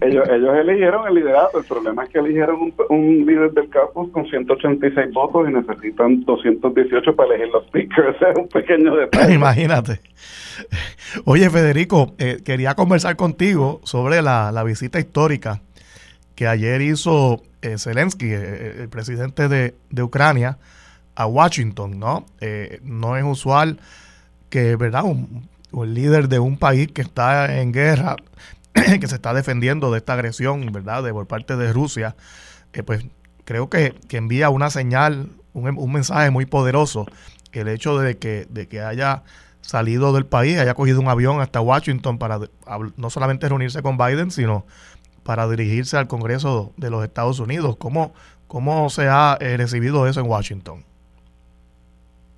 [0.00, 1.58] Eh, ellos, ellos eligieron el liderato.
[1.58, 7.16] El problema es que eligieron un, líder del campus con 186 votos y necesitan 218
[7.16, 8.16] para elegir los speakers.
[8.30, 9.34] es un pequeño detalle.
[9.34, 10.00] Imagínate.
[11.24, 15.60] Oye, Federico, eh, quería conversar contigo sobre la, visita histórica
[16.34, 20.58] que ayer hizo eh, Zelensky, el presidente de, de, Ucrania,
[21.14, 22.24] a Washington, ¿no?
[22.82, 23.78] no es usual
[24.54, 25.02] que, ¿verdad?
[25.02, 25.48] Un,
[25.92, 28.14] líder de un país que está en guerra,
[29.00, 31.02] que se está defendiendo de esta agresión, ¿verdad?
[31.02, 32.16] De por parte de Rusia,
[32.72, 33.06] eh, pues
[33.44, 37.06] creo que, envía una señal, un, mensaje muy poderoso,
[37.52, 39.22] el hecho de que, de que haya
[39.60, 42.40] salido del país, haya cogido un avión hasta Washington para
[42.96, 44.66] no solamente reunirse con Biden, sino
[45.22, 47.76] para dirigirse al Congreso de los Estados Unidos.
[47.76, 48.12] ¿Cómo,
[48.46, 50.84] cómo se ha eh, recibido eso en Washington?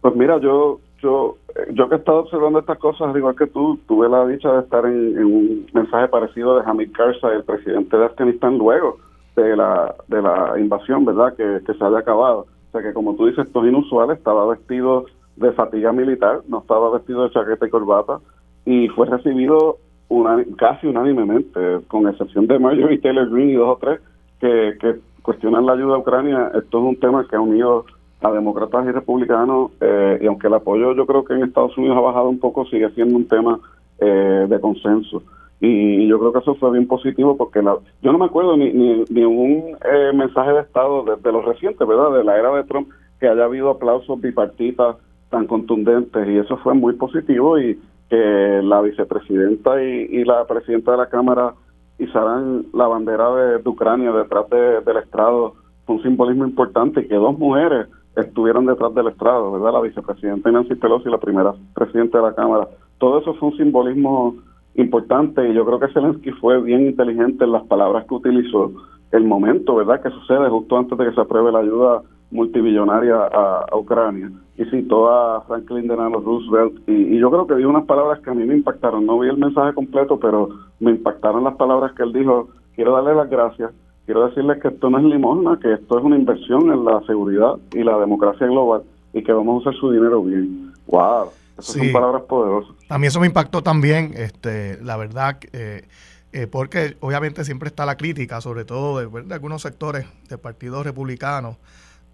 [0.02, 1.36] Pues mira, yo yo,
[1.70, 4.84] yo que he estado observando estas cosas, igual que tú, tuve la dicha de estar
[4.84, 8.98] en, un mensaje parecido de Hamid Karzai, el presidente de Afganistán, luego
[9.36, 12.40] de la, de la invasión, ¿verdad?, que, se haya acabado.
[12.40, 16.58] O sea que, como tú dices, esto es inusual, estaba vestido de fatiga militar, no
[16.58, 18.18] estaba vestido de chaqueta y corbata,
[18.64, 19.76] y fue recibido
[20.08, 24.00] una, casi unánimemente, con excepción de Marjorie Taylor Greene y dos o tres
[24.40, 26.50] que, que cuestionan la ayuda a Ucrania.
[26.54, 27.84] Esto es un tema que ha unido
[28.20, 31.96] a demócratas y republicanos, eh, y aunque el apoyo yo creo que en Estados Unidos
[31.98, 33.60] ha bajado un poco, sigue siendo un tema
[33.98, 35.22] eh, de consenso.
[35.60, 38.72] Y yo creo que eso fue bien positivo porque la, yo no me acuerdo ni,
[38.72, 42.12] ni, un eh, mensaje de Estado de, los recientes, ¿verdad?
[42.12, 44.96] De la era de Trump, que haya habido aplausos bipartitas
[45.30, 50.98] tan contundentes y eso fue muy positivo y que la vicepresidenta y, la presidenta de
[50.98, 51.54] la Cámara
[51.98, 55.54] izaran la bandera de, Ucrania detrás del estrado
[55.86, 59.74] fue un simbolismo importante y que dos mujeres estuvieron detrás del estrado, ¿verdad?
[59.74, 62.68] La vicepresidenta Nancy Pelosi la primera presidenta de la Cámara.
[62.98, 64.36] Todo eso fue un simbolismo
[64.74, 68.72] importante y yo creo que Zelensky fue bien inteligente en las palabras que utilizó.
[69.12, 73.76] El momento, ¿verdad?, que sucede justo antes de que se apruebe la ayuda multibillonaria a,
[73.76, 74.30] Ucrania.
[74.56, 78.30] Y citó a Franklin Delano Roosevelt y, y, yo creo que dio unas palabras que
[78.30, 79.06] a mí me impactaron.
[79.06, 80.48] No vi el mensaje completo, pero
[80.80, 82.48] me impactaron las palabras que él dijo.
[82.74, 83.72] Quiero darle las gracias
[84.06, 87.56] quiero decirles que esto no es limosna, que esto es una inversión en la seguridad
[87.72, 90.72] y la democracia global y que vamos a usar su dinero bien.
[90.86, 91.30] ¡Wow!
[91.58, 92.74] Esas son palabras poderosas.
[92.88, 95.88] A mí eso me impactó también, este, la verdad, eh,
[96.32, 101.56] eh, porque obviamente siempre está la crítica, sobre todo de, algunos sectores del Partido Republicano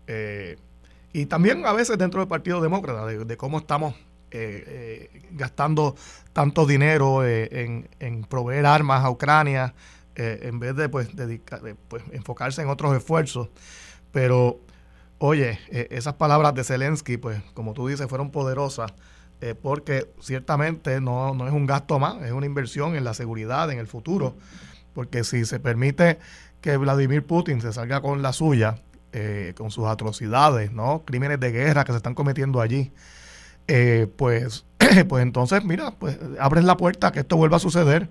[0.07, 0.57] eh,
[1.12, 3.95] y también a veces dentro del Partido Demócrata, de, cómo estamos
[5.32, 5.95] gastando
[6.32, 9.74] tanto dinero en, en, proveer armas a Ucrania
[10.14, 13.48] en vez de pues, dedicar, pues, enfocarse en otros esfuerzos.
[14.12, 14.60] Pero,
[15.18, 18.92] oye, esas palabras de Zelensky, pues como tú dices, fueron poderosas
[19.42, 23.68] eh, porque ciertamente no, no, es un gasto más, es una inversión en la seguridad,
[23.72, 24.36] en el futuro,
[24.94, 26.20] porque si se permite
[26.60, 28.76] que Vladimir Putin se salga con la suya,
[29.12, 31.02] eh, con sus atrocidades, ¿no?
[31.04, 32.92] crímenes de guerra que se están cometiendo allí,
[33.66, 34.64] eh, pues,
[35.08, 38.08] pues entonces, mira, pues abres la puerta a que esto vuelva a suceder.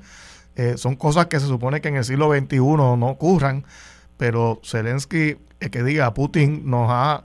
[0.75, 3.63] Son cosas que se supone que en el siglo XXI no ocurran,
[4.17, 7.23] pero Zelensky, que diga, Putin nos ha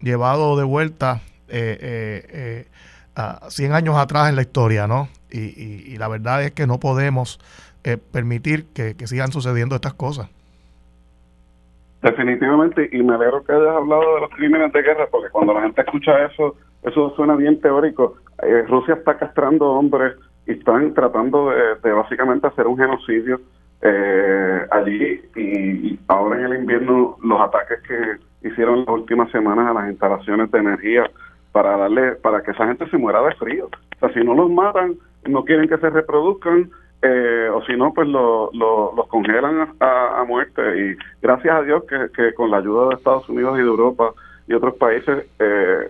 [0.00, 2.66] llevado de vuelta eh,
[3.48, 5.08] 100 años atrás en la historia, ¿no?
[5.30, 7.38] Y, la verdad es que no podemos
[7.84, 10.28] eh, permitir que, sigan sucediendo estas cosas.
[12.02, 15.62] Definitivamente, y me alegro que hayas hablado de los crímenes de guerra, porque cuando la
[15.62, 18.16] gente escucha eso, eso suena bien teórico.
[18.42, 23.40] Eh, Rusia está castrando hombres y están tratando de, básicamente hacer un genocidio
[23.82, 29.74] eh, allí y, ahora en el invierno los ataques que hicieron las últimas semanas a
[29.74, 31.10] las instalaciones de energía
[31.52, 33.66] para darle para que esa gente se muera de frío.
[33.66, 34.96] O sea, si no los matan,
[35.28, 36.70] no quieren que se reproduzcan,
[37.02, 40.62] eh, o si no, pues lo, los congelan a, muerte.
[40.78, 41.84] Y gracias a Dios
[42.14, 44.12] que, con la ayuda de Estados Unidos y de Europa
[44.46, 45.88] y otros países, eh,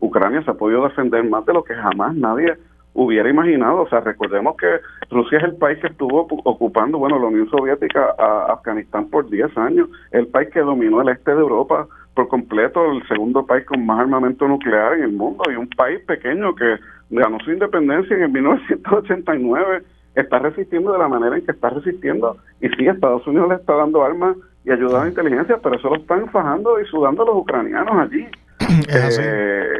[0.00, 2.56] Ucrania se ha podido defender más de lo que jamás nadie
[2.98, 3.82] hubiera imaginado.
[3.82, 4.66] O sea, recordemos que
[5.10, 9.56] Rusia es el país que estuvo ocupando, bueno, la Unión Soviética a Afganistán por 10
[9.56, 13.86] años, el país que dominó el este de Europa por completo el segundo país con
[13.86, 16.76] más armamento nuclear en el mundo y un país pequeño que
[17.10, 19.84] ganó su independencia en el 1989
[20.16, 23.74] está resistiendo de la manera en que está resistiendo y sí, Estados Unidos le está
[23.74, 27.36] dando armas y ayuda a la inteligencia, pero eso lo están fajando y sudando los
[27.36, 28.26] ucranianos allí.
[28.90, 29.77] Eh,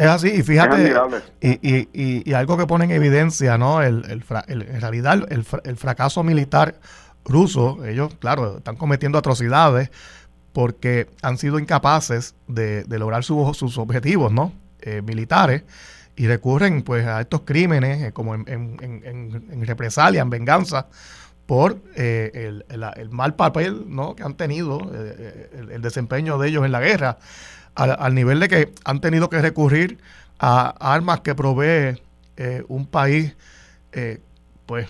[0.00, 0.94] es así, y fíjate,
[1.40, 3.82] y, y, y, algo que pone en evidencia, ¿no?
[3.82, 6.76] El, el, en realidad, el, el fracaso militar
[7.24, 9.90] ruso, ellos, claro, están cometiendo atrocidades,
[10.52, 14.52] porque han sido incapaces de, lograr sus objetivos ¿no?
[14.80, 15.62] Eh, militares
[16.16, 20.88] y recurren pues a estos crímenes eh, como en, represalia, en venganza
[21.46, 24.14] por eh, el, mal papel ¿no?
[24.14, 24.80] que han tenido,
[25.70, 27.18] el, desempeño de ellos en la guerra,
[27.84, 29.98] al, nivel de que han tenido que recurrir
[30.38, 32.00] a armas que provee
[32.68, 33.36] un país,
[34.66, 34.88] pues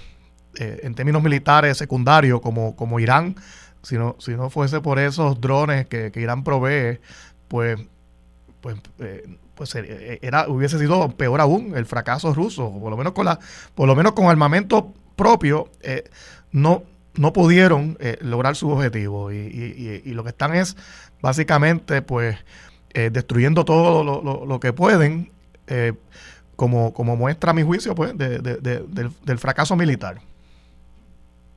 [0.56, 3.36] en términos militares secundarios como, como Irán,
[3.82, 7.00] si no, si no fuese por esos drones que, Irán provee,
[7.48, 7.80] pues,
[8.60, 13.12] pues, eh, pues eh, era, hubiese sido peor aún el fracaso ruso, por lo menos
[13.12, 13.38] con la,
[13.74, 16.04] por lo menos con armamento propio, eh,
[16.52, 16.82] no,
[17.14, 19.32] no pudieron lograr su objetivo.
[19.32, 20.76] Y, y, lo que están es
[21.20, 22.36] básicamente pues
[22.92, 25.30] destruyendo todo lo, lo, que pueden
[26.56, 30.16] como, como muestra mi juicio pues del, del fracaso militar.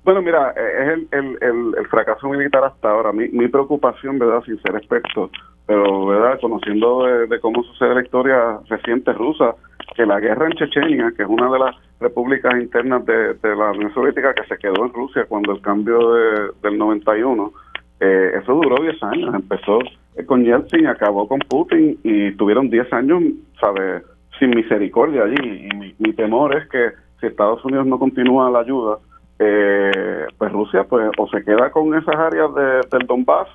[0.03, 3.13] Bueno, mira, es el, el, el, fracaso militar hasta ahora.
[3.13, 4.43] Mi, mi preocupación, ¿verdad?
[4.43, 5.29] Sin ser experto,
[5.65, 6.39] pero, ¿verdad?
[6.41, 9.55] Conociendo de, cómo sucede la historia reciente rusa,
[9.95, 13.93] que la guerra en Chechenia, que es una de las repúblicas internas de, la Unión
[13.93, 17.53] Soviética que se quedó en Rusia cuando el cambio de, del 91,
[18.01, 19.33] eh, eso duró 10 años.
[19.33, 19.79] Empezó
[20.25, 23.23] con Yeltsin, acabó con Putin y tuvieron 10 años,
[23.59, 24.03] ¿sabes?
[24.39, 25.67] Sin misericordia allí.
[25.67, 28.97] Y mi, temor es que si Estados Unidos no continúa la ayuda,
[29.39, 33.47] eh, pues Rusia pues o se queda con esas áreas de, del Donbass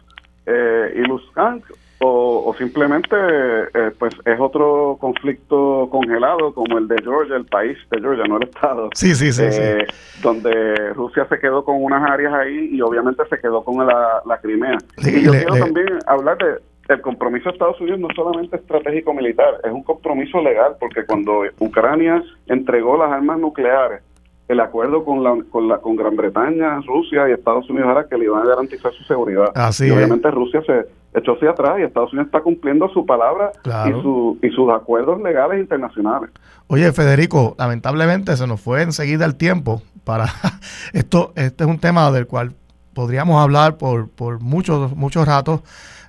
[0.47, 7.36] eh, y Lugansk o, simplemente eh, pues es otro conflicto congelado como el de Georgia,
[7.36, 8.90] el país de Georgia, no el estado.
[8.94, 9.86] Sí, sí, sí, eh,
[10.22, 14.38] Donde Rusia se quedó con unas áreas ahí y obviamente se quedó con la, la
[14.38, 14.78] Crimea.
[14.99, 19.61] y yo quiero también hablar de el compromiso de Estados Unidos no solamente estratégico militar,
[19.62, 24.03] es un compromiso legal porque cuando Ucrania entregó las armas nucleares
[24.49, 28.16] el acuerdo con la, con la con Gran Bretaña, Rusia y Estados Unidos era que
[28.16, 29.53] le iban a garantizar su seguridad.
[29.80, 33.91] y obviamente Rusia se echó hacia atrás y Estados Unidos está cumpliendo su palabra y,
[34.03, 36.31] su, y sus acuerdos legales internacionales.
[36.67, 40.27] Oye, Federico, lamentablemente se nos fue enseguida el tiempo para
[40.93, 41.33] esto.
[41.35, 42.53] Este es un tema del cual
[42.95, 45.63] podríamos hablar por, por muchos muchos ratos,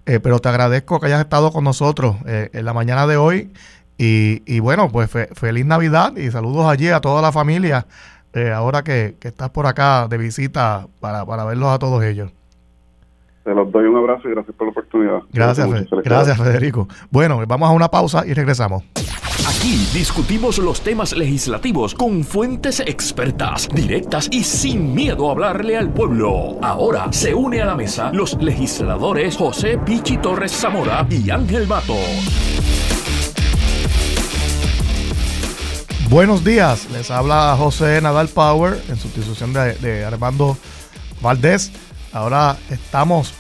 [0.06, 3.52] eh, pero te agradezco que hayas estado con nosotros eh, en la mañana de hoy.
[3.98, 7.86] Y, y bueno, pues feliz Navidad y saludos allí a toda la familia
[8.34, 12.32] eh, ahora que, estás por acá de visita para, verlos a todos ellos.
[13.50, 15.22] Se los doy un abrazo y gracias por la oportunidad.
[15.34, 15.68] Gracias,
[16.04, 16.88] gracias Federico.
[17.10, 18.84] Bueno, vamos a una pausa y regresamos.
[19.48, 25.92] Aquí discutimos los temas legislativos con fuentes expertas, directas y sin miedo a hablarle al
[25.92, 26.60] pueblo.
[26.62, 31.96] Ahora se une a la mesa los legisladores José Pichi Torres Zamora y Ángel Mato.
[36.12, 40.56] Buenos días, les habla José Nadal Power en sustitución de, de Armando
[41.20, 41.72] Valdés.
[42.12, 43.34] Ahora estamos,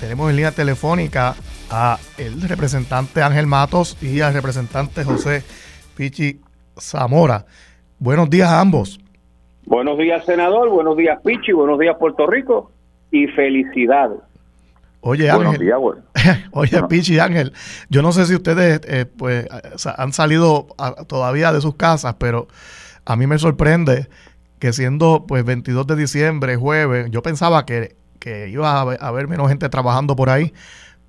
[0.00, 1.34] tenemos en línea telefónica
[1.70, 5.42] a el representante Ángel Matos y al representante José
[5.96, 6.40] Pichi
[6.78, 7.46] Zamora.
[7.98, 9.00] Buenos días a ambos.
[9.64, 10.68] Buenos días, senador.
[10.68, 11.52] Buenos días, Pichi.
[11.52, 12.70] Buenos días, Puerto Rico.
[13.10, 14.20] Y felicidades.
[15.00, 15.72] Oye, Ángel.
[16.52, 17.52] Oye, Pichi Ángel.
[17.88, 19.46] Yo no sé si ustedes eh, pues,
[19.96, 20.66] han salido
[21.06, 22.48] todavía de sus casas, pero
[23.04, 24.08] a mí me sorprende
[24.58, 29.48] que siendo pues 22 de diciembre, jueves, yo pensaba que, que iba a haber menos
[29.48, 30.52] gente trabajando por ahí,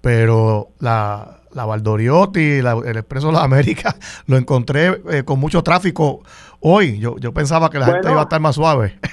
[0.01, 6.21] pero la, la Valdoriotti, el Expreso de las Américas, lo encontré eh, con mucho tráfico
[6.59, 6.99] hoy.
[6.99, 8.93] Yo, yo pensaba que la gente iba a estar más suave.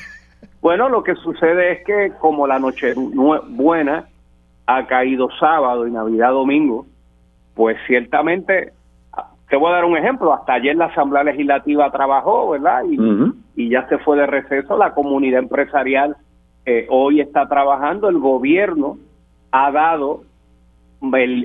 [0.60, 4.06] Bueno, lo que sucede es que como la noche buena
[4.66, 6.86] ha caído sábado y Navidad domingo,
[7.54, 8.72] pues ciertamente,
[9.50, 12.80] te voy a dar un ejemplo, hasta ayer la Asamblea Legislativa trabajó, ¿verdad?
[12.88, 16.16] Y, y ya se fue de receso, la comunidad empresarial
[16.66, 18.98] eh, hoy está trabajando, el gobierno
[19.50, 20.22] ha dado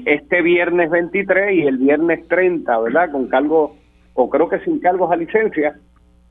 [0.05, 3.11] este viernes 23 y el viernes 30, ¿verdad?
[3.11, 3.71] Con cargos,
[4.13, 5.77] o creo que sin cargos a licencia,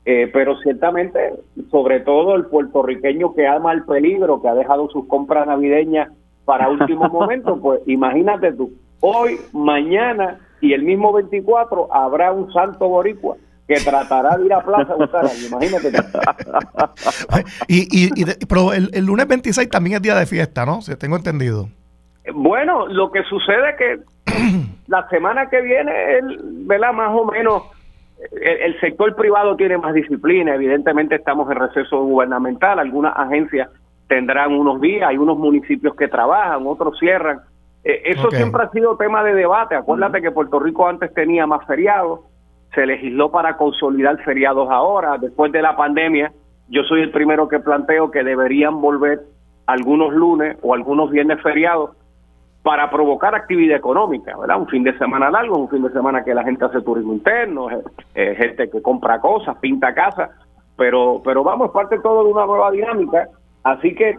[0.05, 1.33] eh, pero ciertamente,
[1.69, 6.09] sobre todo el puertorriqueño que ama el peligro, que ha dejado sus compras navideñas
[6.45, 8.71] para último momento, pues imagínate tú,
[9.01, 13.37] hoy, mañana y el mismo 24 habrá un santo boricua
[13.69, 15.91] que tratará de ir a plaza a buscar a imagínate.
[17.67, 20.81] y, y, pero el, el, lunes 26 también es día de fiesta, ¿no?
[20.81, 21.69] Si tengo entendido.
[22.33, 23.99] Bueno, lo que sucede es que
[24.87, 26.93] la semana que viene, el, ¿verdad?
[26.93, 27.61] Más o menos,
[28.41, 30.55] el, sector privado tiene más disciplina.
[30.55, 32.79] Evidentemente estamos en receso gubernamental.
[32.79, 33.69] Algunas agencias
[34.07, 37.41] tendrán unos días, hay unos municipios que trabajan, otros cierran.
[37.83, 39.75] Eh, eso siempre ha sido tema de debate.
[39.75, 42.21] Acuérdate que Puerto Rico antes tenía más feriados,
[42.73, 45.17] se legisló para consolidar feriados ahora.
[45.17, 46.31] Después de la pandemia,
[46.67, 49.21] yo soy el primero que planteo que deberían volver
[49.65, 51.91] algunos lunes o algunos viernes feriados
[52.61, 54.59] para provocar actividad económica, ¿verdad?
[54.59, 57.71] Un fin de semana largo, un fin de semana que la gente hace turismo interno,
[57.71, 57.81] eh,
[58.15, 60.29] eh, gente que compra cosas, pinta casas,
[60.75, 63.29] pero, pero vamos, parte todo de una nueva dinámica,
[63.63, 64.17] así que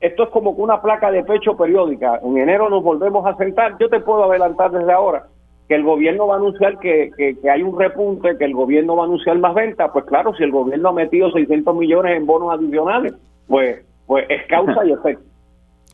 [0.00, 3.88] esto es como una placa de pecho periódica, en enero nos volvemos a sentar, yo
[3.88, 5.26] te puedo adelantar desde ahora
[5.70, 9.04] que el gobierno va a anunciar que, que, hay un repunte, que el gobierno va
[9.04, 12.52] a anunciar más ventas, pues claro, si el gobierno ha metido 600 millones en bonos
[12.52, 13.14] adicionales,
[13.46, 15.24] pues, pues es causa y efecto.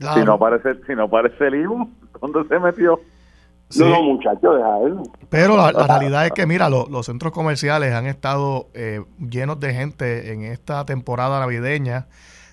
[0.14, 1.91] Si no aparece, si no aparece el IVU,
[2.22, 2.99] ¿dónde se metió?
[3.79, 9.03] No, muchachos, deja Pero la, realidad es que, mira, los centros comerciales han estado eh,
[9.18, 12.07] llenos de gente en esta temporada navideña.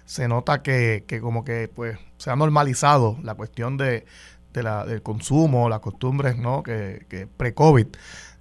[0.06, 4.06] Se nota que, que como que pues se ha normalizado la cuestión de,
[4.54, 6.64] de la, del consumo, las costumbres, ¿no?
[6.64, 7.88] Que, que pre-COVID,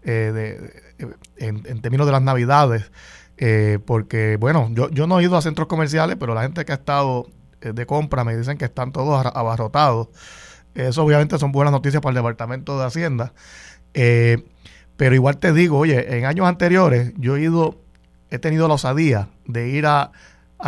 [0.03, 2.91] eh, de, en, en, términos de las navidades.
[3.39, 6.73] Eh, porque, bueno, yo, yo no he ido a centros comerciales, pero la gente que
[6.73, 7.27] ha estado
[7.61, 10.09] eh, de compra me dicen que están todos abarrotados.
[10.75, 13.33] Eso obviamente son buenas noticias para el Departamento de Hacienda.
[13.95, 14.45] Eh,
[14.97, 17.81] pero igual te digo, oye, en años anteriores yo he ido,
[18.31, 20.13] he tenido la osadía de ir a,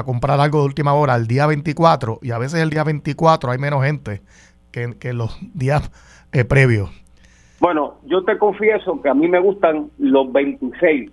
[0.05, 3.59] comprar algo de última hora el día 24 y a veces el día 24 hay
[3.59, 4.23] menos gente
[4.75, 5.91] que, que los días
[6.33, 6.91] eh, previos.
[7.61, 11.11] Bueno, yo te confieso que a mí me gustan los 26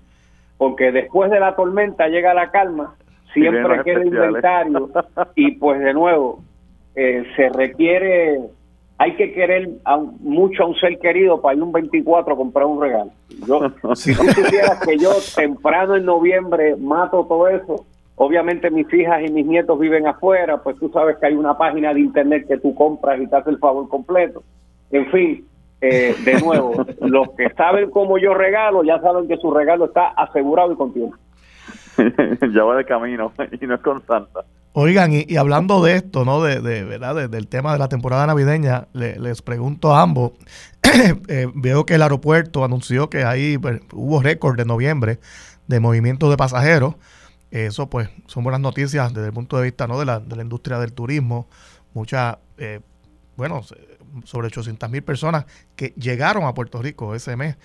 [0.58, 2.96] porque después de la tormenta llega la calma
[3.34, 4.90] siempre queda inventario
[5.36, 6.44] y pues de nuevo
[6.96, 8.40] eh, se requiere
[8.98, 9.70] hay que querer
[10.20, 13.10] mucho a un ser querido para ir un 24 a comprar un regalo.
[13.48, 13.60] Yo,
[13.96, 17.86] si tú supieras que yo temprano en noviembre mato todo eso,
[18.24, 21.92] obviamente mis hijas y mis nietos viven afuera, pues tú sabes que hay una página
[21.92, 24.44] de internet que tú compras y te hace el favor completo.
[24.92, 25.48] En fin,
[25.82, 30.10] eh, de nuevo, los que saben cómo yo regalo ya saben que su regalo está
[30.10, 31.14] asegurado y contigo.
[32.54, 34.42] ya va de camino y no es con Santa.
[34.74, 36.44] Oigan, y, hablando de esto, ¿no?
[36.44, 37.28] De, ¿verdad?
[37.28, 40.34] del tema de la temporada navideña, les pregunto a ambos.
[41.30, 45.20] Eh, veo que el aeropuerto anunció que ahí pues, hubo récord de noviembre
[45.68, 46.96] de movimiento de pasajeros.
[47.52, 50.00] Eso, pues, son buenas noticias desde el punto de vista ¿no?
[50.00, 51.48] de, la, de la industria del turismo.
[51.94, 52.80] Muchas, eh,
[53.36, 53.62] bueno,
[54.24, 55.46] sobre 800 mil personas
[55.76, 57.58] que llegaron a Puerto Rico ese mes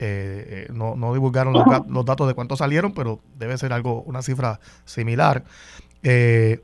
[0.00, 4.22] eh, eh, no, no, divulgaron los, datos de cuántos salieron, pero debe ser algo, una
[4.22, 5.44] cifra similar.
[6.02, 6.62] Eh,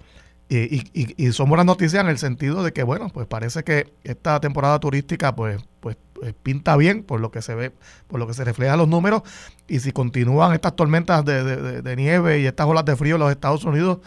[0.49, 4.79] Y, son buenas noticias en el sentido de que, bueno, pues parece que esta temporada
[4.79, 5.97] turística, pues, pues
[6.33, 7.73] pinta bien por lo que se ve,
[8.09, 9.23] por lo que se refleja los números.
[9.69, 13.65] Y si continúan estas tormentas de, nieve y estas olas de frío en los Estados
[13.65, 13.99] Unidos,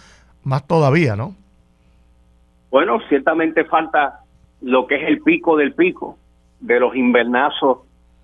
[0.44, 1.36] más todavía, ¿no?
[2.72, 4.22] Bueno, ciertamente falta
[4.62, 6.18] lo que es el pico del pico
[6.60, 7.80] de los invernazos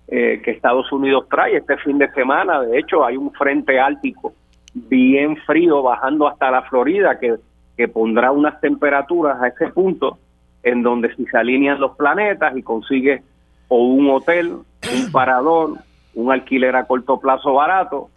[0.08, 2.60] eh, que Estados Unidos trae este fin de semana.
[2.60, 4.34] De hecho, hay un frente áltico
[4.74, 7.36] bien frío bajando hasta la Florida que
[7.76, 10.18] que pondrá unas temperaturas a ese punto
[10.62, 13.22] en donde si se alinean los planetas y consigue
[13.68, 14.64] o un hotel, un
[15.12, 15.78] parador,
[16.14, 18.08] un alquiler a corto plazo barato,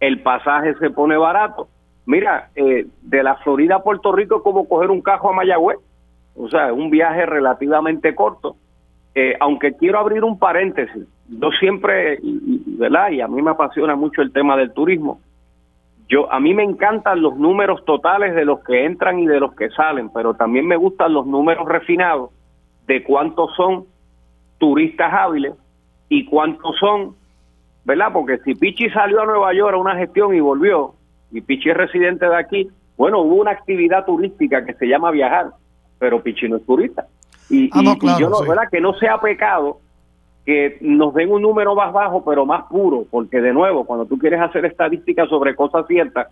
[0.00, 1.68] el pasaje se pone barato.
[2.04, 5.78] Mira, eh, de la Florida a Puerto Rico es como coger un cajo a Mayagüez,
[6.36, 8.56] o sea, un viaje relativamente corto.
[9.14, 13.10] Eh, aunque quiero abrir un paréntesis, yo siempre, ¿verdad?
[13.10, 15.20] Y a mí me apasiona mucho el tema del turismo
[16.08, 19.54] yo a mí me encantan los números totales de los que entran y de los
[19.54, 22.30] que salen, pero también me gustan los números refinados
[22.86, 23.86] de cuántos son
[24.58, 25.54] turistas hábiles
[26.08, 27.14] y cuántos son,
[27.84, 28.08] ¿verdad?
[28.12, 30.94] Porque si Pichi salió a Nueva York a una gestión y volvió,
[31.32, 35.50] y Pichi es residente de aquí, bueno, hubo una actividad turística que se llama viajar,
[35.98, 37.06] pero Pichi no es turista.
[37.48, 38.68] Y, ah, yo no, ¿verdad?
[38.70, 39.80] Que no sea pecado
[40.44, 44.16] que nos den un número más bajo pero más puro, porque de nuevo, cuando tú
[44.16, 46.28] quieres hacer estadísticas sobre cosas ciertas,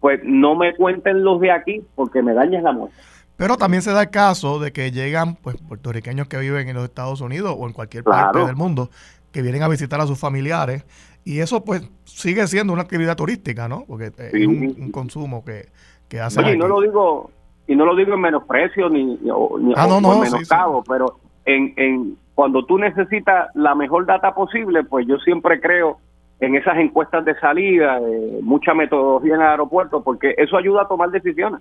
[0.00, 2.96] pues no me cuenten los de aquí porque me dañas la muerte.
[3.38, 6.84] Pero también se da el caso de que llegan pues puertorriqueños que viven en los
[6.84, 8.90] Estados Unidos o en cualquier parte del mundo
[9.30, 10.84] que vienen a visitar a sus familiares
[11.24, 13.84] y eso pues sigue siendo una actividad turística, ¿no?
[13.86, 15.68] Porque es un, consumo que,
[16.08, 17.30] que hacen Oye, y no lo digo
[17.68, 19.30] y no lo digo en menosprecio ni, ni,
[19.76, 25.06] ah, no, no, menoscabo, pero en, en cuando tú necesitas la mejor data posible, pues
[25.06, 25.98] yo siempre creo
[26.40, 28.00] en esas encuestas de salida,
[28.42, 31.60] mucha metodología en el aeropuerto, porque eso ayuda a tomar decisiones.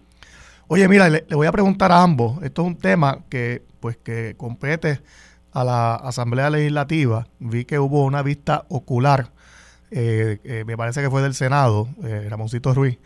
[0.70, 2.43] Oye, mira, le, voy a preguntar a ambos.
[2.43, 5.01] Esto es un tema que, pues, que compete
[5.53, 7.26] a la Asamblea Legislativa.
[7.39, 9.32] Vi que hubo una vista ocular,
[9.91, 12.99] eh, eh, me parece que fue del Senado, eh, Ramoncito Ruiz,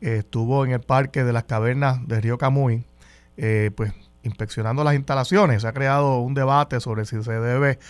[0.00, 2.86] estuvo en el Parque de las Cavernas de Río Camuy,
[3.74, 3.92] pues
[4.22, 5.62] inspeccionando las instalaciones.
[5.62, 7.80] Se ha creado un debate sobre si se debe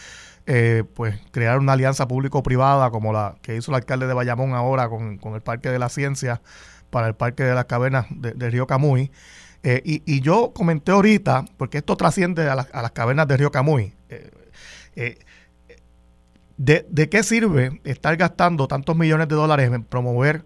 [0.94, 5.20] pues crear una alianza público-privada como la que hizo el alcalde de Bayamón ahora con,
[5.34, 6.40] el Parque de la Ciencia
[6.90, 9.10] para el Parque de las Cavernas de, Río Camuy.
[9.62, 15.18] Eh, y, yo comenté ahorita, porque esto trasciende a, las cavernas de Río Camuy, eh,
[16.56, 20.44] de, ¿de qué sirve estar gastando tantos millones de dólares en promover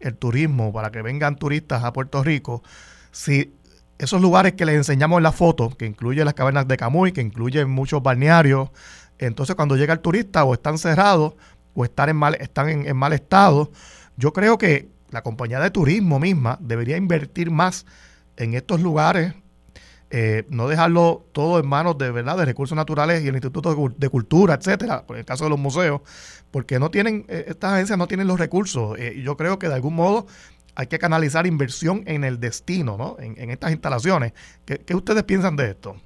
[0.00, 2.62] el turismo para que vengan turistas a Puerto Rico
[3.10, 3.52] si
[3.98, 7.22] esos lugares que les enseñamos en la foto, que incluye las cavernas de Camuy, que
[7.22, 8.70] incluyen muchos balnearios,
[9.18, 11.34] entonces cuando llega el turista o están cerrados
[11.74, 13.70] o están en mal, están en, mal estado,
[14.16, 17.86] yo creo que la compañía de turismo misma debería invertir más
[18.36, 19.34] en estos lugares,
[20.10, 24.08] eh, no dejarlo todo en manos de verdad de recursos naturales y el Instituto de,
[24.08, 26.00] Cultura, etcétera, por el caso de los museos,
[26.50, 28.98] porque no tienen, eh, estas agencias no tienen los recursos.
[28.98, 30.26] Eh, yo creo que de algún modo
[30.76, 33.16] hay que canalizar inversión en el destino, ¿no?
[33.18, 34.32] En, estas instalaciones.
[34.64, 35.96] ¿Qué, ustedes piensan de esto?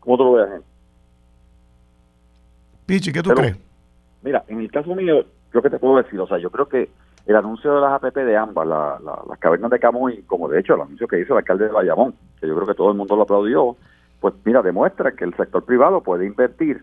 [0.00, 0.62] ¿Cómo tú lo ves,
[2.86, 3.56] Pichi, ¿qué tú crees?
[4.22, 6.90] Mira, en el caso mío, yo que te puedo decir, o sea, yo creo que
[7.26, 10.82] el anuncio de las APP de ambas, las cavernas de Camuy, como de hecho el
[10.82, 13.22] anuncio que hizo el alcalde de Bayamón, que yo creo que todo el mundo lo
[13.22, 13.76] aplaudió,
[14.20, 16.82] pues mira, demuestra que el sector privado puede invertir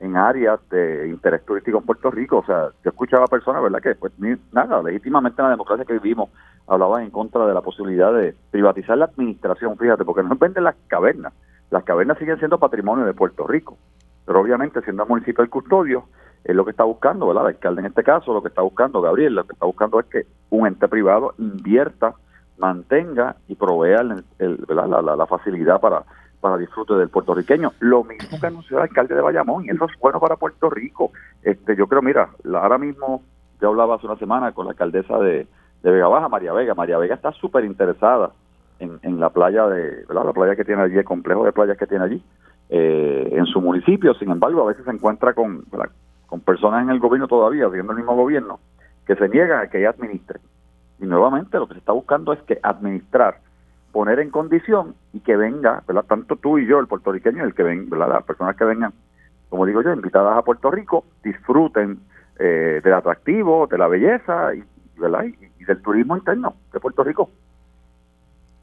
[0.00, 2.38] en áreas de interés turístico en Puerto Rico.
[2.38, 4.12] O sea, yo escuchaba personas, ¿verdad?, que pues
[4.52, 6.28] nada, legítimamente en la democracia que vivimos
[6.66, 10.76] hablaban en contra de la posibilidad de privatizar la administración, fíjate, porque no venden las
[10.88, 11.32] cavernas.
[11.70, 13.78] Las cavernas siguen siendo patrimonio de Puerto Rico.
[14.26, 16.04] Pero obviamente, siendo el municipio el custodio,
[16.44, 17.44] es lo que está buscando, ¿verdad?
[17.44, 20.06] El alcalde en este caso, lo que está buscando, Gabriel, lo que está buscando es
[20.06, 22.14] que un ente privado invierta,
[22.58, 24.00] mantenga y provea
[24.38, 26.04] el, la, la facilidad para
[26.42, 27.70] para disfrute del puertorriqueño.
[27.78, 31.12] Lo mismo que anunció el alcalde de Bayamón, y eso es bueno para Puerto Rico.
[31.42, 33.22] Este, yo creo, mira, ahora mismo,
[33.60, 35.46] yo hablaba hace una semana con la alcaldesa de,
[35.84, 36.74] Vega Baja, María Vega.
[36.74, 38.32] María Vega está súper interesada
[38.80, 40.24] en, en, la playa de, ¿verdad?
[40.26, 42.24] La playa que tiene allí, el complejo de playas que tiene allí,
[42.68, 44.12] eh, en su municipio.
[44.14, 45.64] Sin embargo, a veces se encuentra con,
[46.32, 48.58] con personas en el gobierno todavía, siendo el mismo gobierno,
[49.06, 50.40] que se niegan a que ella administre.
[50.98, 53.40] Y nuevamente lo que se está buscando es que administrar
[53.92, 56.06] poner en condición y que venga, ¿verdad?
[56.06, 57.86] Tanto tú y yo, el puertorriqueño, el que ven.
[57.90, 58.94] Las personas que vengan,
[59.50, 62.00] como digo yo, invitadas a Puerto Rico, disfruten
[62.38, 64.64] eh, del atractivo, de la belleza y,
[64.98, 65.24] ¿verdad?
[65.24, 67.30] Y, del turismo interno de Puerto Rico.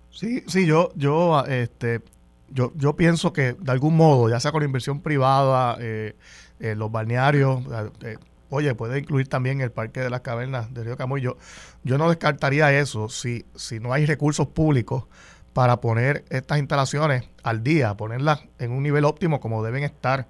[0.09, 2.01] Sí, sí, yo, yo, este,
[2.49, 6.15] yo, yo pienso que de algún modo, ya sea con inversión privada, eh,
[6.59, 7.61] los balnearios,
[8.01, 8.17] eh,
[8.49, 11.21] oye, puede incluir también el Parque de las Cavernas de Río Camuy.
[11.21, 11.37] Yo,
[11.83, 15.05] no descartaría eso si, si no hay recursos públicos
[15.53, 20.27] para poner estas instalaciones al día, ponerlas en un nivel óptimo como deben estar.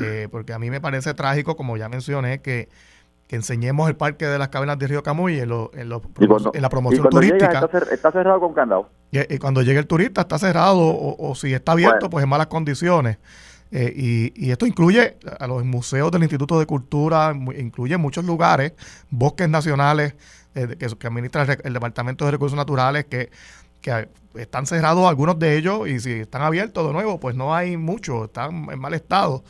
[0.00, 2.68] Eh, porque a mí me parece trágico, como ya mencioné, que,
[3.28, 7.66] enseñemos el Parque de las Cavernas de Río Camuy en, en, la promoción turística.
[7.90, 8.90] está, cerrado con candado.
[9.10, 13.16] Y, cuando llegue el turista está cerrado o, si está abierto, pues en malas condiciones.
[13.74, 18.74] Eh, y, esto incluye a los museos del Instituto de Cultura, incluye muchos lugares,
[19.08, 20.14] bosques nacionales
[20.54, 23.30] eh, que, administra el, Departamento de Recursos Naturales, que,
[24.34, 28.26] están cerrados algunos de ellos y si están abiertos de nuevo, pues no hay mucho,
[28.26, 29.42] están en mal estado.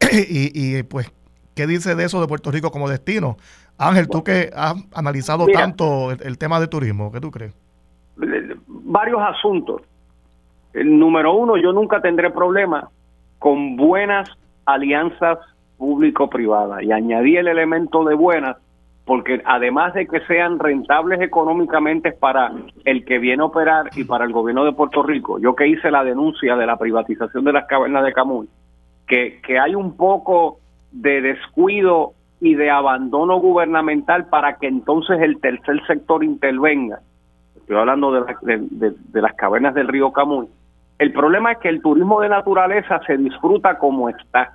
[0.12, 1.12] y, pues,
[1.54, 3.36] ¿qué dice de eso de Puerto Rico como destino?
[3.78, 7.52] Ángel, tú que has analizado tanto el, tema de turismo, ¿qué tú crees?
[8.66, 9.82] Varios asuntos.
[10.72, 12.90] El número uno, yo nunca tendré problema
[13.46, 14.28] con buenas
[14.64, 15.38] alianzas
[15.78, 16.82] público-privadas.
[16.82, 18.56] Y añadí el elemento de buenas
[19.04, 22.50] porque además de que sean rentables económicamente para
[22.84, 25.92] el que viene a operar y para el gobierno de Puerto Rico, yo que hice
[25.92, 28.48] la denuncia de la privatización de las cavernas de Camuy,
[29.06, 30.58] que, que hay un poco
[30.90, 36.98] de descuido y de abandono gubernamental para que entonces el tercer sector intervenga.
[37.54, 40.48] Estoy hablando de, de las cavernas del río Camuy
[40.98, 44.52] el problema es que el turismo de naturaleza se disfruta como está.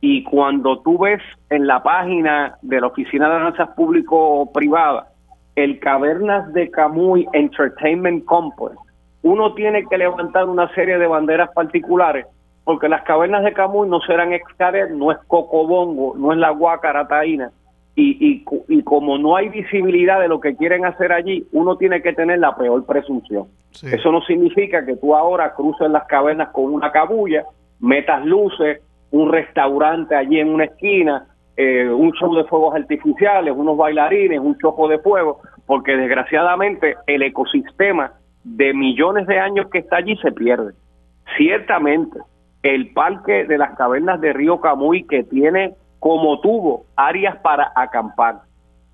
[0.00, 5.06] Y cuando tú ves en la página de la Oficina de Alianzas Público-Privada
[5.54, 8.74] el Cavernas de Camuy Entertainment Complex,
[9.22, 12.26] uno tiene que levantar una serie de banderas particulares
[12.64, 17.50] porque las cavernas de Camuy no serán Excaret, no es Cocobongo, no es la Guacarataína,
[17.94, 22.14] y, y, como no hay visibilidad de lo que quieren hacer allí, uno tiene que
[22.14, 23.48] tener la peor presunción.
[23.82, 27.44] Eso no significa que tú ahora cruces las cavernas con una cabulla,
[27.80, 28.80] metas luces,
[29.10, 31.26] un restaurante allí en una esquina,
[31.56, 37.22] eh, un show de fuegos artificiales, unos bailarines, un choco de fuego, porque desgraciadamente el
[37.22, 38.12] ecosistema
[38.42, 40.72] de millones de años que está allí se pierde.
[41.36, 42.18] Ciertamente,
[42.62, 48.40] el parque de las cavernas de Río Camuy que tiene como tuvo áreas para acampar,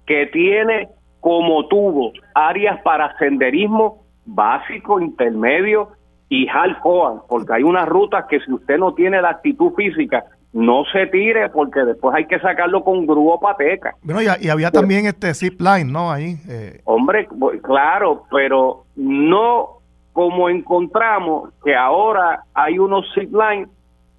[0.07, 0.91] que tiene
[1.21, 5.89] como tuvo áreas para senderismo básico, intermedio
[6.29, 10.85] y hardcore, porque hay unas rutas que si usted no tiene la actitud física, no
[10.93, 13.95] se tire porque después hay que sacarlo con grúo pateca.
[14.03, 16.13] Bueno, y, había también este zip line, ¿no?
[16.13, 16.37] Ahí.
[16.47, 16.83] Eh.
[16.85, 17.27] Hombre,
[17.63, 19.79] claro, pero no
[20.13, 23.71] como encontramos que ahora hay unos zip lines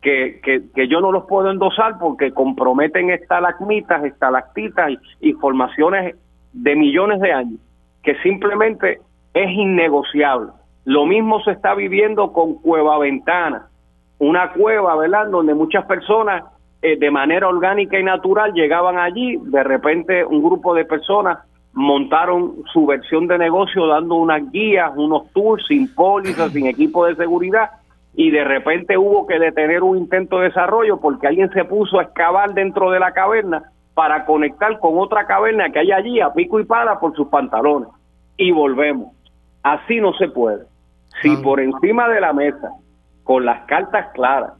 [0.01, 6.15] que, que, yo no los puedo endosar porque comprometen estalagmitas, estalactitas y, y formaciones
[6.53, 7.59] de millones de años,
[8.03, 9.01] que simplemente
[9.33, 10.51] es innegociable.
[10.85, 13.67] Lo mismo se está viviendo con Cueva Ventana,
[14.19, 16.43] una cueva, ¿verdad?, donde muchas personas
[16.81, 21.39] eh, de manera orgánica y natural llegaban allí, de repente un grupo de personas
[21.73, 27.15] montaron su versión de negocio dando unas guías, unos tours sin pólizas, sin equipo de
[27.15, 27.69] seguridad
[28.13, 32.03] y de repente hubo que detener un intento de desarrollo porque alguien se puso a
[32.03, 36.59] excavar dentro de la caverna para conectar con otra caverna que hay allí a pico
[36.59, 37.89] y pala por sus pantalones.
[38.37, 39.13] Y volvemos.
[39.63, 40.65] Así no se puede.
[41.21, 42.71] Si por encima de la mesa,
[43.23, 44.53] con las cartas claras,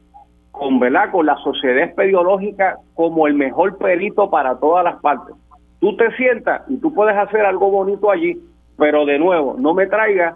[0.51, 1.11] con, ¿verdad?
[1.11, 5.35] con la sociedad espeleológica como el mejor perito para todas las partes,
[5.79, 8.37] tú te sientas y tú puedes hacer algo bonito allí,
[8.77, 10.35] pero de nuevo, no me traigas...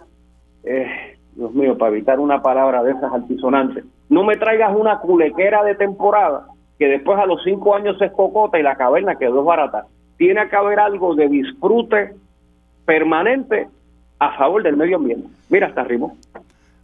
[0.64, 5.64] Eh, Dios mío, para evitar una palabra de esas altisonantes, no me traigas una culequera
[5.64, 6.46] de temporada
[6.78, 9.86] que después a los cinco años se escocota y la caverna quedó barata.
[10.16, 12.14] Tiene que haber algo de disfrute
[12.84, 13.68] permanente
[14.18, 15.28] a favor del medio ambiente.
[15.48, 16.16] Mira, hasta arrimo.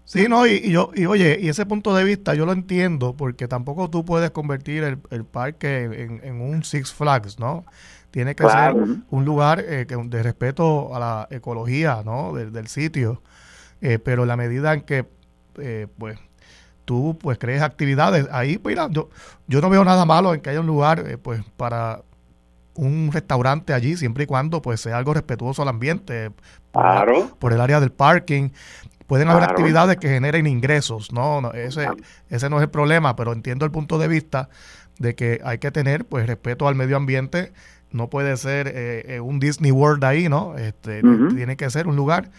[0.04, 3.46] Sí, no, y, yo, y oye, y ese punto de vista yo lo entiendo, porque
[3.46, 5.84] tampoco tú puedes convertir el, parque
[6.22, 7.64] en, un Six Flags, ¿no?
[8.10, 8.74] Tiene que ser
[9.10, 12.34] un lugar eh, que, de respeto a la ecología, ¿no?
[12.34, 13.22] del sitio.
[13.82, 15.06] Eh, pero la medida en que
[15.58, 16.18] eh, pues
[16.84, 19.08] tú pues crees actividades ahí pues yo,
[19.46, 22.02] yo no veo nada malo en que haya un lugar eh, pues para
[22.74, 26.30] un restaurante allí siempre y cuando pues sea algo respetuoso al ambiente
[26.72, 28.50] por, el área del parking.
[29.06, 31.88] Pueden haber actividades que generen ingresos no, ese
[32.28, 34.50] ese no es el problema pero entiendo el punto de vista
[34.98, 37.52] de que hay que tener pues respeto al medio ambiente.
[37.92, 41.02] No puede ser un Disney World ahí no este
[41.34, 42.30] tiene que ser un lugar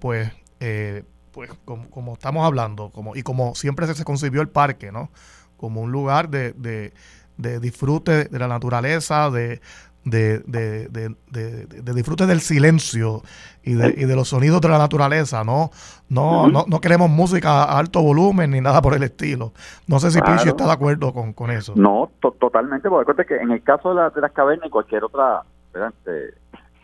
[0.00, 5.10] pues eh, pues como, estamos hablando, como, y como siempre se, concibió el parque, ¿no?
[5.56, 9.60] Como un lugar de, de, disfrute de la naturaleza, de,
[10.04, 13.22] de, de, de, disfrute del silencio
[13.62, 15.70] y de, y de los sonidos de la naturaleza, ¿no?
[16.08, 19.52] No, no, no queremos música a alto volumen ni nada por el estilo.
[19.86, 21.74] No sé si Pichi está de acuerdo con, con eso.
[21.76, 25.42] No, totalmente, porque acuérdate que en el caso de, de las cavernas y cualquier otra,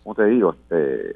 [0.04, 0.52] ¿cómo te digo?
[0.52, 1.12] Este,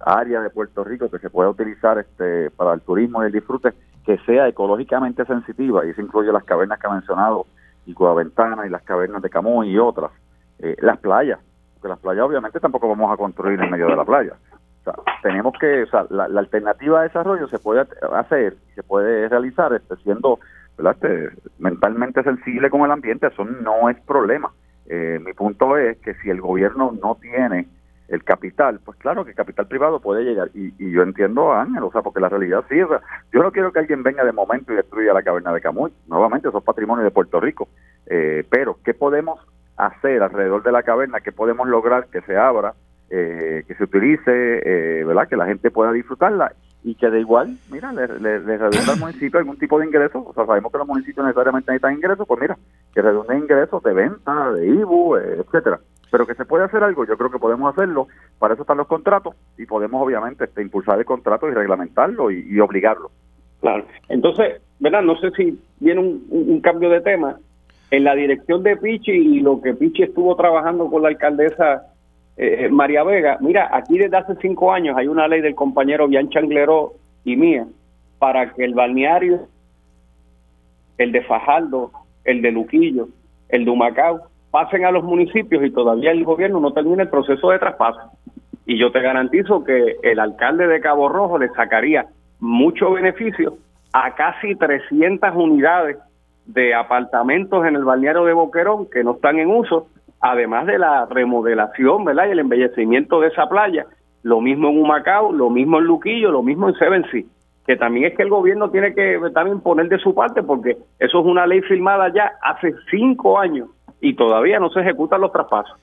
[0.00, 3.74] área de Puerto Rico que se pueda utilizar este, para el turismo y el disfrute,
[4.06, 7.46] que sea ecológicamente sensitiva, y eso incluye las cavernas que ha mencionado,
[7.84, 10.12] y Ventana y las cavernas de Camuy y otras,
[10.60, 11.38] eh, las playas,
[11.74, 14.34] porque las playas obviamente tampoco vamos a construir en medio de la playa.
[14.80, 19.28] O sea, tenemos que, o sea, la, alternativa de desarrollo se puede hacer, se puede
[19.28, 20.38] realizar este, siendo
[20.78, 24.52] este, mentalmente sensible con el ambiente, eso no es problema.
[24.86, 27.68] Eh, mi punto es que si el gobierno no tiene
[28.08, 30.50] el capital, pues claro que el capital privado puede llegar.
[30.54, 33.80] Y, yo entiendo a Ángel, o sea, porque la realidad sí, yo no quiero que
[33.80, 35.92] alguien venga de momento y destruya la caverna de Camuy.
[36.08, 37.68] Nuevamente, eso es patrimonio de Puerto Rico.
[38.06, 39.40] Eh, pero, ¿qué podemos
[39.76, 41.20] hacer alrededor de la caverna?
[41.20, 42.74] ¿Qué podemos lograr que se abra,
[43.10, 44.30] eh, que se utilice,
[44.64, 45.28] eh, ¿verdad?
[45.28, 46.52] Que la gente pueda disfrutarla
[46.84, 50.24] y que de igual, mira, le, le, al municipio algún tipo de ingreso.
[50.24, 52.56] O sea, sabemos que los municipios necesariamente necesitan ingresos, pues mira,
[52.94, 55.78] que redunde ingresos de venta, de IBU, etcétera
[56.10, 58.86] pero que se puede hacer algo, yo creo que podemos hacerlo, para eso están los
[58.86, 63.10] contratos y podemos obviamente este, impulsar el contrato y reglamentarlo y, obligarlo.
[63.60, 65.02] Claro, entonces, ¿verdad?
[65.02, 67.38] No sé si viene un, cambio de tema.
[67.90, 71.86] En la dirección de Pichi y lo que Pichi estuvo trabajando con la alcaldesa
[72.36, 76.28] eh, María Vega, mira, aquí desde hace cinco años hay una ley del compañero Bian
[76.28, 76.92] Changleró
[77.24, 77.66] y mía
[78.18, 79.48] para que el balneario,
[80.98, 81.92] el de Fajardo,
[82.24, 83.08] el de Luquillo,
[83.48, 87.50] el de Humacao, pasen a los municipios y todavía el gobierno no termina el proceso
[87.50, 88.00] de traspaso.
[88.66, 92.06] Y yo te garantizo que el alcalde de Cabo Rojo le sacaría
[92.40, 93.56] mucho beneficio
[93.92, 95.96] a casi 300 unidades
[96.46, 99.88] de apartamentos en el balneario de Boquerón que no están en uso,
[100.20, 102.28] además de la remodelación, ¿verdad?
[102.28, 103.86] Y el embellecimiento de esa playa.
[104.22, 107.22] Lo mismo en Humacao, lo mismo en Luquillo, lo mismo en Seven Sea.
[107.66, 111.20] Que también es que el gobierno tiene que también poner de su parte porque eso
[111.20, 113.68] es una ley firmada ya hace cinco años
[114.00, 115.76] y todavía no se ejecutan los traspasos.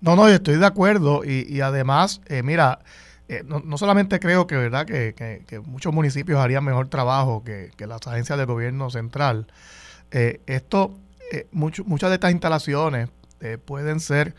[0.00, 2.80] No, no, estoy de acuerdo y, además, eh, mira,
[3.28, 4.86] eh, no, solamente creo que, ¿verdad?
[4.86, 9.46] Que, muchos municipios harían mejor trabajo que, las agencias del gobierno central.
[10.10, 10.94] Eh, esto,
[11.52, 13.08] muchas de estas instalaciones
[13.64, 14.34] pueden ser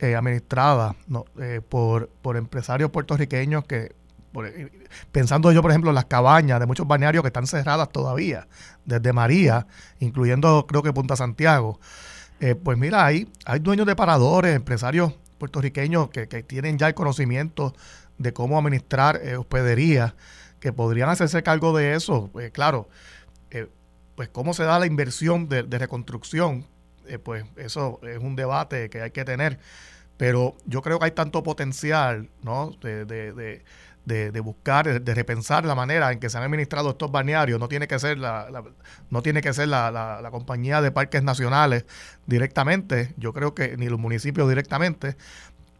[0.00, 0.96] administradas
[1.68, 3.92] por, por empresarios puertorriqueños que
[5.12, 8.48] pensando yo, por ejemplo, en las cabañas de muchos balnearios que están cerradas todavía,
[8.84, 9.66] desde María,
[10.00, 11.78] incluyendo creo que Punta Santiago.
[12.42, 17.72] Eh, pues mira, hay, hay dueños de paradores, empresarios puertorriqueños que, tienen ya el conocimiento
[18.18, 20.14] de cómo administrar eh, hospederías,
[20.58, 22.32] que podrían hacerse cargo de eso.
[22.40, 22.88] Eh, claro,
[24.16, 26.66] pues cómo se da la inversión de, reconstrucción,
[27.22, 29.60] pues eso es un debate que hay que tener.
[30.16, 32.72] Pero yo creo que hay tanto potencial, ¿no?
[32.82, 33.64] de, de,
[34.42, 37.60] buscar, de, repensar la manera en que se han administrado estos balnearios.
[37.60, 38.64] No tiene que ser la,
[39.10, 41.84] no tiene que ser la, la, compañía de parques nacionales
[42.26, 43.14] directamente.
[43.16, 45.16] Yo creo que ni los municipios directamente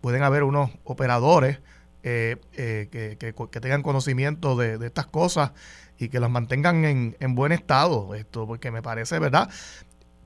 [0.00, 1.60] pueden haber unos operadores
[2.04, 5.52] eh, eh, que, que, tengan conocimiento de, de, estas cosas
[5.98, 8.14] y que las mantengan en, en buen estado.
[8.14, 9.48] Esto, porque me parece, ¿verdad?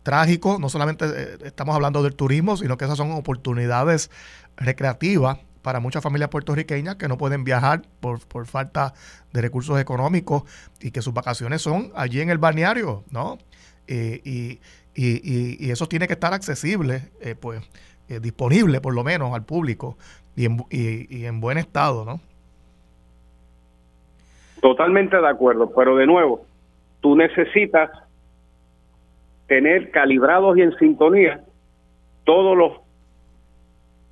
[0.02, 4.10] Trágico, no solamente eh, estamos hablando del turismo, sino que esas son oportunidades
[4.56, 8.94] recreativas para muchas familias puertorriqueñas que no pueden viajar por, por falta
[9.32, 10.44] de recursos económicos
[10.80, 13.36] y que sus vacaciones son allí en el balneario, ¿no?
[13.88, 14.60] Eh, y,
[14.94, 17.68] y, y, eso tiene que estar accesible, eh, pues
[18.08, 19.98] eh, disponible por lo menos al público
[20.36, 22.20] y en, y, en buen estado, ¿no?
[24.60, 26.46] Totalmente de acuerdo, pero de nuevo,
[27.00, 27.90] tú necesitas
[29.48, 31.44] tener calibrados y en sintonía
[32.22, 32.85] todos los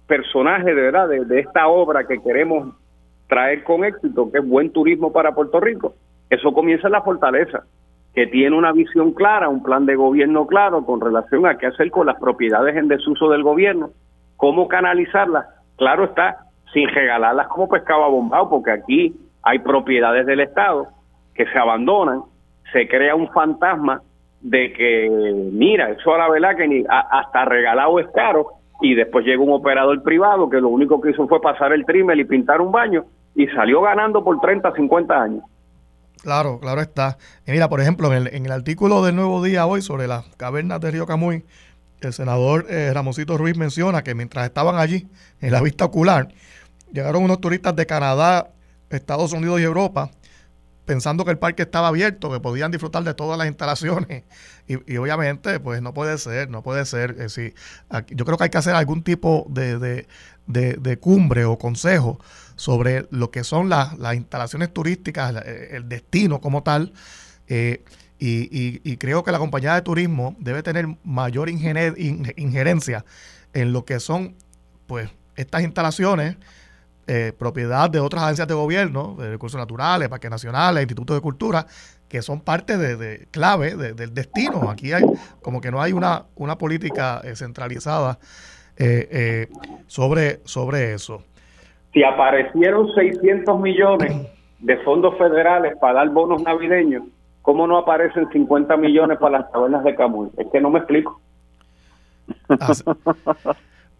[0.07, 2.74] personaje de verdad de, esta obra que queremos
[3.28, 5.94] traer con éxito, que es buen turismo para Puerto Rico,
[6.30, 7.64] eso comienza en la fortaleza,
[8.14, 11.90] que tiene una visión clara, un plan de gobierno claro con relación a qué hacer
[11.90, 13.90] con las propiedades en desuso del gobierno,
[14.36, 15.46] cómo canalizarlas,
[15.76, 16.38] claro está,
[16.72, 20.88] sin regalarlas como pescado bombado, porque aquí hay propiedades del Estado
[21.34, 22.22] que se abandonan,
[22.72, 24.02] se crea un fantasma
[24.40, 25.09] de que,
[25.52, 28.46] mira, eso a la verdad que ni, hasta regalado es caro,
[28.81, 32.20] y después llegó un operador privado que lo único que hizo fue pasar el trimel
[32.20, 33.05] y pintar un baño
[33.35, 35.45] y salió ganando por 30, 50 años.
[36.22, 37.18] Claro, claro está.
[37.47, 40.25] Y mira, por ejemplo, en el, en el artículo del Nuevo Día hoy sobre las
[40.37, 41.45] cavernas de Río Camuy,
[42.01, 45.07] el senador eh, Ramosito Ruiz menciona que mientras estaban allí,
[45.41, 46.29] en la vista ocular,
[46.93, 48.49] llegaron unos turistas de Canadá,
[48.91, 50.11] Estados Unidos y Europa
[50.85, 54.24] pensando que el parque estaba abierto, que podían disfrutar de todas las instalaciones.
[54.66, 57.16] Y, obviamente, pues no puede ser, no puede ser.
[57.18, 57.53] Eh,
[58.09, 60.07] yo creo que hay que hacer algún tipo de,
[60.47, 62.18] de, cumbre o consejo
[62.57, 66.95] sobre lo que son las, instalaciones turísticas, el destino como tal.
[67.47, 67.85] Eh,
[68.18, 73.05] y, creo que la compañía de turismo debe tener mayor injerencia
[73.53, 74.35] en lo que son
[74.87, 76.37] pues estas instalaciones
[77.07, 81.66] eh, propiedad de otras agencias de gobierno, de recursos naturales, parques nacionales, institutos de cultura,
[82.09, 84.70] que son parte de, clave del destino.
[84.70, 85.05] Aquí hay
[85.42, 88.18] como que no hay una, una política eh, centralizada
[88.76, 89.48] eh,
[89.86, 91.22] sobre, sobre eso.
[91.92, 94.28] Si aparecieron 600 millones
[94.61, 97.05] de fondos federales para dar bonos navideños,
[97.42, 100.30] ¿cómo no aparecen 50 millones para las tabernas de Camuy?
[100.38, 101.20] Es que no me explico.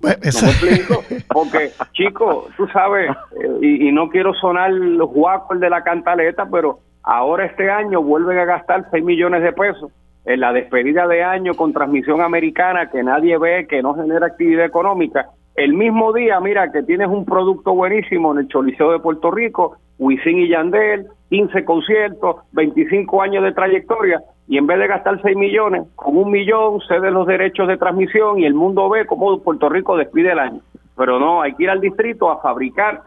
[0.05, 5.61] Pues, no me explico, porque, chico, tú sabes, eh, y, no quiero sonar los guapos
[5.61, 9.91] de la cantaleta, pero ahora este año vuelven a gastar 6 millones de pesos
[10.27, 14.65] en la despedida de año con transmisión americana que nadie ve, que no genera actividad
[14.65, 15.29] económica.
[15.55, 19.77] El mismo día, mira, que tienes un producto buenísimo en el Choliseo de Puerto Rico,
[19.99, 25.37] Wisin y Yandel, 15 conciertos, 25 años de trayectoria, y en vez de gastar 6
[25.37, 29.69] millones, con un millón cede los derechos de transmisión y el mundo ve cómo Puerto
[29.69, 30.61] Rico despide el año.
[30.97, 33.03] Pero no, hay que ir al distrito a fabricar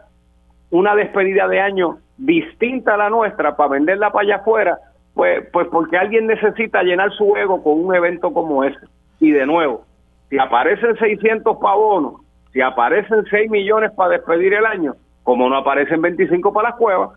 [0.71, 4.79] una despedida de año distinta a la nuestra para venderla para allá afuera,
[5.13, 8.79] pues, pues porque alguien necesita llenar su ego con un evento como ese.
[9.19, 9.83] Y de nuevo,
[10.29, 12.21] si aparecen 600 pavonos,
[12.51, 17.11] si aparecen 6 millones para despedir el año, como no aparecen 25 para las cuevas,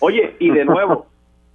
[0.00, 1.06] oye, y de nuevo,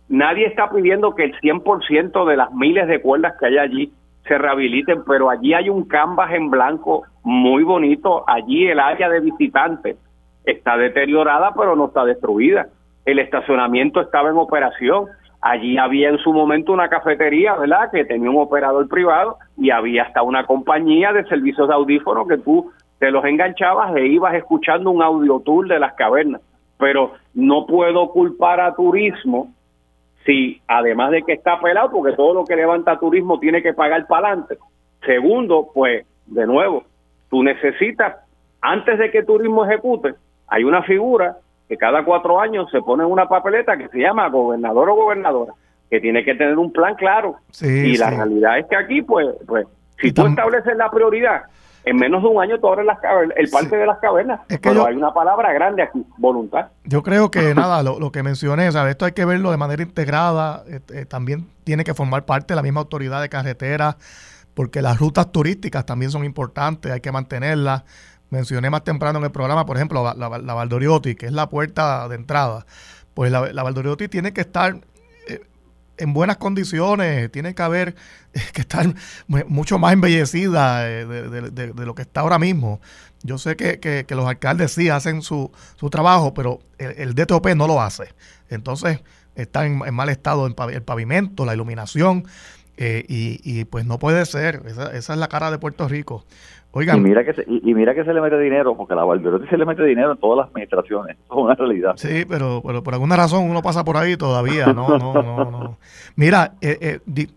[0.10, 3.94] Nadie está pidiendo que el 100% de las miles de cuerdas que hay allí
[4.28, 8.24] se rehabiliten, pero allí hay un canvas en blanco muy bonito.
[8.28, 9.98] Allí el área de visitantes
[10.46, 12.68] está deteriorada, pero no está destruida.
[13.06, 15.06] El estacionamiento estaba en operación.
[15.42, 20.04] Allí había en su momento una cafetería, ¿verdad?, que tenía un operador privado y había
[20.04, 24.90] hasta una compañía de servicios de audífonos que tú te los enganchabas e ibas escuchando
[24.90, 26.42] un audio tour de las cavernas.
[26.78, 29.54] Pero no puedo culpar a turismo
[30.26, 34.06] si además de que está pelado, porque todo lo que levanta turismo tiene que pagar
[34.08, 34.58] para adelante.
[35.06, 36.84] Segundo, pues, de nuevo,
[37.30, 38.18] tú necesitas,
[38.62, 40.16] antes de que turismo ejecute,
[40.48, 44.28] hay una figura que cada cuatro años se pone en una papeleta que se llama
[44.30, 45.54] gobernador o gobernadora,
[45.90, 47.36] que tiene que tener un plan claro.
[47.62, 49.68] y la realidad es que aquí, pues, pues
[50.00, 51.44] si tú estableces la prioridad
[51.84, 54.42] en menos de un año tú abres las cavernas, el parque de las cavernas.
[54.62, 56.68] pero hay una palabra grande aquí, voluntad.
[56.84, 58.92] Yo creo que nada, lo, que mencioné, ¿sabes?
[58.92, 62.62] esto hay que verlo de manera integrada, este, también tiene que formar parte de la
[62.62, 63.98] misma autoridad de carretera,
[64.54, 67.84] porque las rutas turísticas también son importantes, hay que mantenerlas.
[68.30, 72.08] Mencioné más temprano en el programa, por ejemplo, la, la, Valdoriotti, que es la puerta
[72.08, 72.66] de entrada.
[73.16, 74.76] Pues la, la Valdoriotti tiene que estar
[76.00, 77.96] en buenas condiciones, tiene que haber
[78.54, 78.94] que estar
[79.28, 82.82] mucho más embellecida eh, de, lo que está ahora mismo.
[83.22, 87.82] Yo sé que, los alcaldes sí hacen su, su trabajo, pero el, DTOP no lo
[87.82, 88.14] hace.
[88.50, 89.02] Entonces
[89.36, 92.26] está en, mal estado el pavimento, la iluminación,
[92.82, 94.64] eh, y, pues no puede ser.
[94.66, 96.26] Esa, esa es la cara de Puerto Rico.
[96.76, 99.58] Y mira, que se, y, mira que se le mete dinero, porque la Valderotti se
[99.58, 101.18] le mete dinero en todas las administraciones.
[101.26, 101.94] es una realidad.
[101.98, 104.68] Sí, pero, pero por alguna razón uno pasa por ahí todavía.
[104.74, 105.78] No, no, no, no.
[106.16, 107.28] Mira, eh, eh,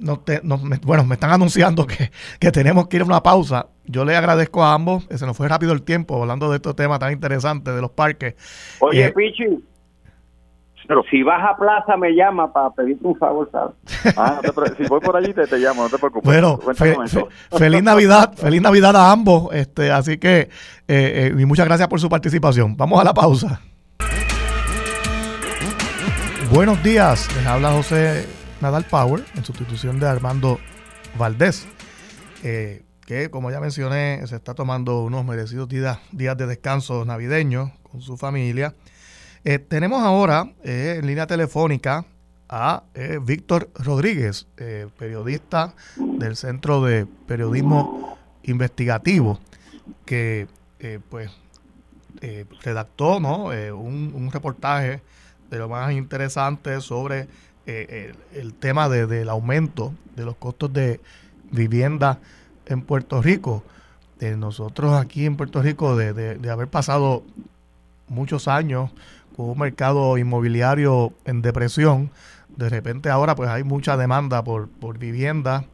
[0.00, 3.68] no te, no, bueno, me están anunciando que, que, tenemos que ir a una pausa.
[3.86, 6.98] Yo le agradezco a ambos, se nos fue rápido el tiempo hablando de estos temas
[6.98, 8.34] tan interesantes de los parques.
[8.80, 9.64] Oye, eh, Pichi,
[10.88, 13.74] pero si vas a plaza me llama para pedirte un favor, ¿sabes?
[14.16, 14.40] Ah,
[14.76, 16.24] si voy por allí te, te, llamo, no te preocupes.
[16.24, 16.58] Bueno,
[17.50, 19.52] feliz Navidad, feliz Navidad a ambos.
[19.52, 20.48] Este, así que, eh,
[20.88, 22.74] eh, y muchas gracias por su participación.
[22.76, 23.60] Vamos a la pausa.
[26.50, 28.26] Buenos días, les habla José
[28.62, 30.58] Nadal Power en sustitución de Armando
[31.18, 31.68] Valdés.
[32.42, 37.70] Eh, que como ya mencioné, se está tomando unos merecidos días, días de descanso navideños
[37.82, 38.74] con su familia.
[39.50, 42.04] Eh, tenemos ahora eh, en línea telefónica
[42.50, 44.46] a eh, Víctor Rodríguez,
[44.98, 49.40] periodista del Centro de Periodismo Investigativo,
[50.04, 50.48] que
[51.08, 51.30] pues
[52.62, 53.46] redactó ¿no?
[53.74, 55.00] Un, reportaje
[55.48, 57.26] de lo más interesante sobre
[57.64, 61.00] el, tema del aumento de los costos de
[61.50, 62.18] vivienda
[62.66, 63.64] en Puerto Rico.
[64.20, 67.24] nosotros aquí en Puerto Rico, de haber pasado
[68.08, 68.90] muchos años
[69.46, 72.10] un mercado inmobiliario en depresión,
[72.56, 75.64] de repente ahora pues hay mucha demanda por, por vivienda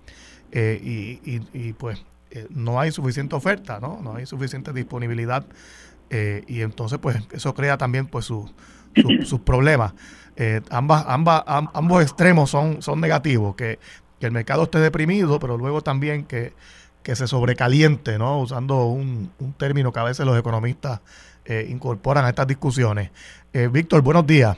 [0.52, 4.00] eh, y, pues eh, no hay suficiente oferta, ¿no?
[4.02, 5.46] No hay suficiente disponibilidad
[6.10, 8.26] eh, y entonces pues eso crea también pues
[9.24, 9.94] sus problemas.
[10.36, 13.78] eh, ambas, ambas, ambos extremos son, son negativos, que,
[14.20, 16.54] el mercado esté deprimido, pero luego también que,
[17.02, 18.40] que se sobrecaliente, ¿no?
[18.40, 21.02] Usando un, un término que a veces los economistas
[21.46, 23.10] eh, incorporan a estas discusiones.
[23.52, 24.56] Eh, Víctor, buenos días.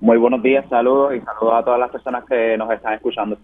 [0.00, 3.38] Muy buenos días, saludos y saludos a todas las personas que nos están escuchando.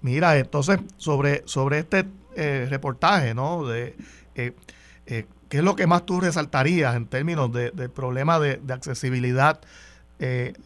[0.00, 2.04] Mira, entonces, sobre, sobre este
[2.36, 3.66] eh, reportaje, ¿no?
[3.66, 3.96] De,
[4.34, 9.60] ¿Qué es lo que más tú resaltarías en términos de, del problema de, accesibilidad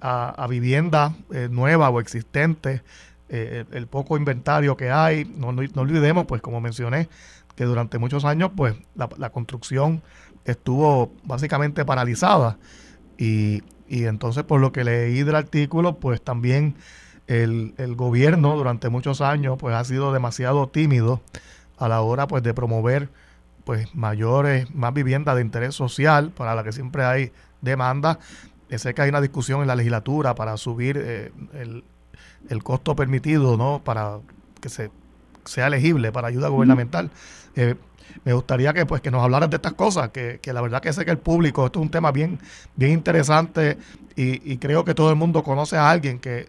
[0.01, 1.15] a, a, vivienda
[1.51, 2.83] nueva o existente?
[3.31, 7.09] el, poco inventario que hay, no, no, olvidemos, pues como mencioné,
[7.57, 10.03] que durante muchos años, pues la, la construcción
[10.53, 12.59] estuvo básicamente paralizada.
[13.16, 16.74] Y, entonces, por lo que leí del artículo, pues también
[17.26, 21.20] el, gobierno durante muchos años pues ha sido demasiado tímido
[21.78, 23.11] a la hora pues de promover
[23.64, 28.18] pues mayores, más viviendas de interés social para la que siempre hay demanda.
[28.74, 31.32] Sé que hay una discusión en la legislatura para subir eh,
[32.49, 33.80] el, costo permitido, ¿no?
[33.82, 34.18] Para
[34.61, 34.90] que se
[35.44, 37.11] sea elegible para ayuda gubernamental.
[37.57, 37.74] Eh,
[38.25, 41.05] me gustaría que pues que nos hablaras de estas cosas, que, la verdad que sé
[41.05, 42.39] que el público, esto es un tema bien,
[42.77, 43.77] bien interesante
[44.17, 46.47] y, creo que todo el mundo conoce a alguien que,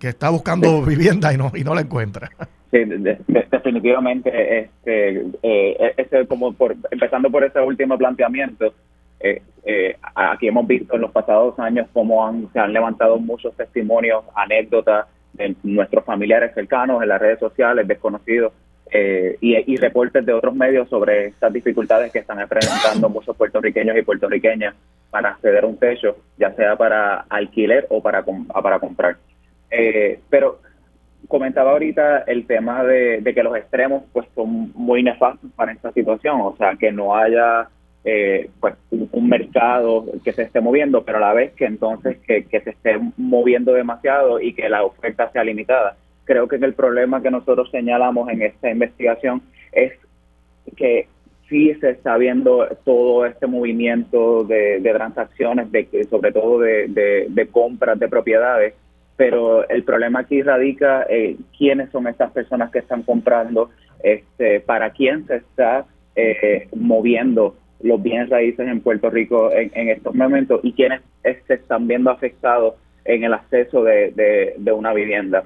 [0.00, 2.30] está buscando vivienda y no, y no la encuentra.
[2.70, 2.78] Sí,
[3.50, 8.74] definitivamente, este, eh, este, como por, empezando por ese último planteamiento,
[9.20, 13.56] eh, eh, aquí hemos visto en los pasados años cómo han, se han levantado muchos
[13.56, 18.52] testimonios, anécdotas de nuestros familiares cercanos en las redes sociales, desconocidos,
[18.90, 24.02] eh, y, reportes de otros medios sobre estas dificultades que están enfrentando muchos puertorriqueños y
[24.02, 24.74] puertorriqueñas
[25.10, 29.16] para acceder a un techo, ya sea para alquiler o para, para comprar.
[29.70, 30.60] Eh, pero
[31.28, 36.40] comentaba ahorita el tema de, que los extremos pues son muy nefastos para esta situación,
[36.40, 37.68] o sea, que no haya
[38.04, 42.44] eh, pues un, mercado que se esté moviendo, pero a la vez que entonces que,
[42.44, 45.96] que se esté moviendo demasiado y que la oferta sea limitada
[46.28, 49.40] creo que el problema que nosotros señalamos en esta investigación
[49.72, 49.94] es
[50.76, 51.08] que
[51.48, 58.08] sí se está viendo todo este movimiento de, transacciones, de, sobre todo de, compras de
[58.08, 58.74] propiedades,
[59.16, 63.70] pero el problema aquí radica en quiénes son estas personas que están comprando,
[64.02, 70.14] este, para quién se está eh, moviendo los bienes raíces en Puerto Rico en, estos
[70.14, 72.74] momentos y quiénes se están viendo afectados
[73.06, 75.42] en el acceso de una vivienda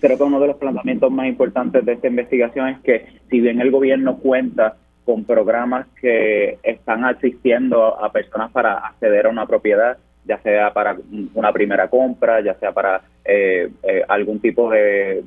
[0.00, 3.60] creo que uno de los planteamientos más importantes de esta investigación es que si bien
[3.60, 9.98] el gobierno cuenta con programas que están asistiendo a personas para acceder a una propiedad,
[10.24, 10.96] ya sea para
[11.34, 15.24] una primera compra, ya sea para eh, eh, algún tipo de,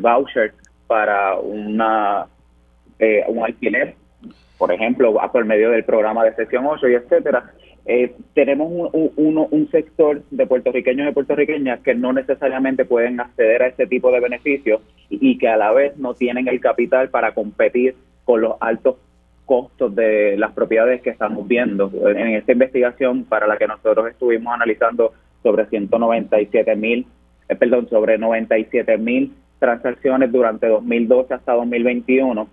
[0.00, 0.54] voucher
[0.86, 2.26] para una
[2.98, 3.94] eh, un alquiler,
[4.56, 7.52] por ejemplo, por medio del programa de sección 8 y etcétera,
[7.88, 13.68] eh, tenemos un, un, sector de puertorriqueños y puertorriqueñas que no necesariamente pueden acceder a
[13.68, 17.94] este tipo de beneficios y, que a la vez no tienen el capital para competir
[18.24, 18.96] con los altos
[19.44, 21.92] costos de las propiedades que estamos viendo.
[22.08, 25.12] En esta investigación para la que nosotros estuvimos analizando
[25.44, 27.06] sobre 197 mil,
[27.48, 32.48] eh, perdón, sobre 97 mil transacciones durante 2012 hasta 2021,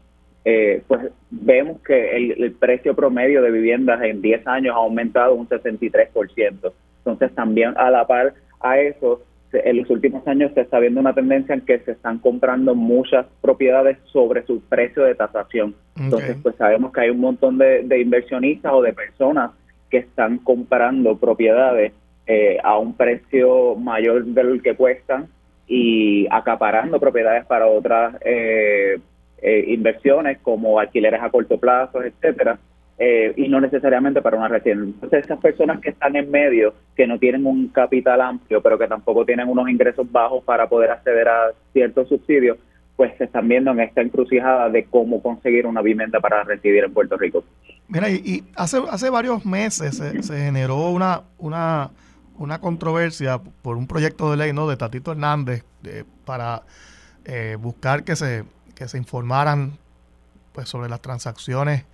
[0.45, 5.47] eh, pues vemos que el, precio promedio de viviendas en 10 años ha aumentado un
[5.47, 6.71] 63%.
[6.99, 9.21] Entonces también a la par a eso,
[9.53, 13.25] en los últimos años se está viendo una tendencia en que se están comprando muchas
[13.41, 15.75] propiedades sobre su precio de tasación.
[15.97, 19.51] Entonces pues sabemos que hay un montón de, inversionistas o de personas
[19.89, 21.93] que están comprando propiedades
[22.25, 25.27] eh, a un precio mayor del que cuestan
[25.67, 28.99] y acaparando propiedades para otras eh,
[29.45, 32.57] eh, inversiones como alquileres a corto plazo, etcétera,
[32.97, 34.85] eh, y no necesariamente para una residencia.
[34.85, 38.87] Entonces, esas personas que están en medio, que no tienen un capital amplio, pero que
[38.87, 42.57] tampoco tienen unos ingresos bajos para poder acceder a ciertos subsidios,
[42.95, 46.93] pues se están viendo en esta encrucijada de cómo conseguir una vivienda para residir en
[46.93, 47.43] Puerto Rico.
[47.89, 51.89] Mira, y, hace, hace varios meses se, generó una, una,
[52.37, 54.69] una controversia por un proyecto de ley ¿no?
[54.69, 55.65] de Tatito Hernández
[56.23, 56.61] para
[57.25, 58.45] eh, buscar que se
[58.75, 59.77] que se informaran
[60.53, 61.85] pues sobre las transacciones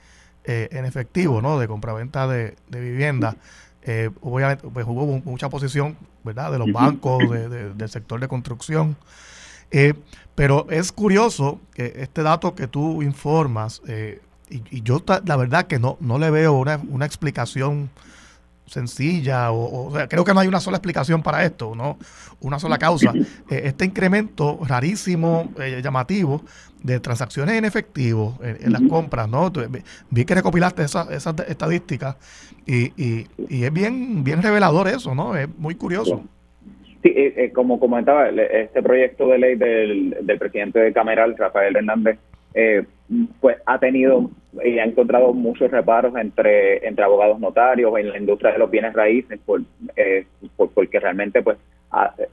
[0.43, 1.59] eh, en efectivo, ¿no?
[1.59, 3.35] De compraventa de, de vivienda.
[3.83, 6.51] Eh, obviamente, pues hubo mucha posición, ¿verdad?
[6.51, 8.97] De los bancos, del sector de construcción.
[9.71, 9.93] Eh,
[10.35, 13.81] pero es curioso que este dato que tú informas,
[14.49, 17.89] y, yo la verdad que no, no le veo una, una explicación
[18.69, 21.97] sencilla, o, sea, creo que no hay una sola explicación para esto, ¿no?
[22.39, 23.13] Una sola causa.
[23.49, 26.43] Eh, este incremento rarísimo, eh, llamativo,
[26.83, 29.51] de transacciones en efectivo en, las compras, ¿no?
[30.09, 32.15] Vi que recopilaste esas esa estadísticas
[32.65, 35.35] y, y, y, es bien, bien revelador eso, ¿no?
[35.35, 36.23] Es muy curioso.
[37.01, 42.19] Sí, eh, como comentaba, este proyecto de ley del, del presidente de Cameral, Rafael Hernández,
[42.53, 42.85] eh,
[43.39, 44.29] pues ha tenido
[44.63, 48.93] y ha encontrado muchos reparos entre entre abogados notarios en la industria de los bienes
[48.93, 49.61] raíces por,
[49.95, 50.25] eh,
[50.73, 51.57] porque realmente pues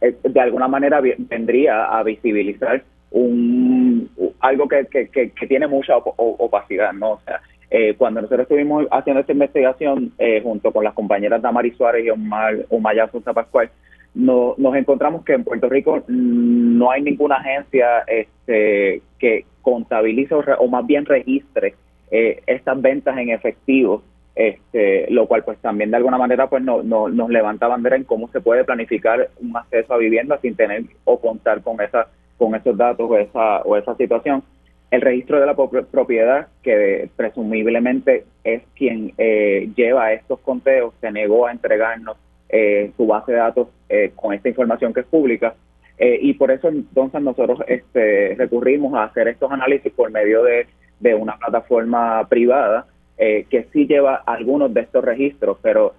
[0.01, 4.11] eh, de alguna manera vendría a visibilizar un
[4.41, 7.41] algo que, que, que, tiene mucha opacidad no o sea
[7.71, 10.13] eh, cuando nosotros estuvimos haciendo esta investigación
[10.43, 13.71] junto con las compañeras Damari Suárez y Omar Umaya Sosa Pascual
[14.15, 20.69] no, nos encontramos que en Puerto Rico no hay ninguna agencia este, que contabilice o,
[20.69, 21.75] más bien registre
[22.13, 24.05] eh, estas ventas en efectivo,
[24.37, 28.29] este, lo cual pues también de alguna manera pues no, nos levanta bandera en cómo
[28.29, 32.07] se puede planificar un acceso a vivienda sin tener o contar con esa
[32.39, 34.45] con esos datos o esa, o esa situación.
[34.93, 41.47] El registro de la propiedad, que presumiblemente es quien eh, lleva estos conteos, se negó
[41.47, 42.19] a entregarnos
[42.51, 45.55] eh, su base de datos eh, con esta información que es pública.
[45.99, 50.67] Eh, y por eso entonces nosotros este, recurrimos a hacer estos análisis por medio de,
[51.15, 52.87] una plataforma privada
[53.19, 55.95] que sí lleva algunos de estos registros, pero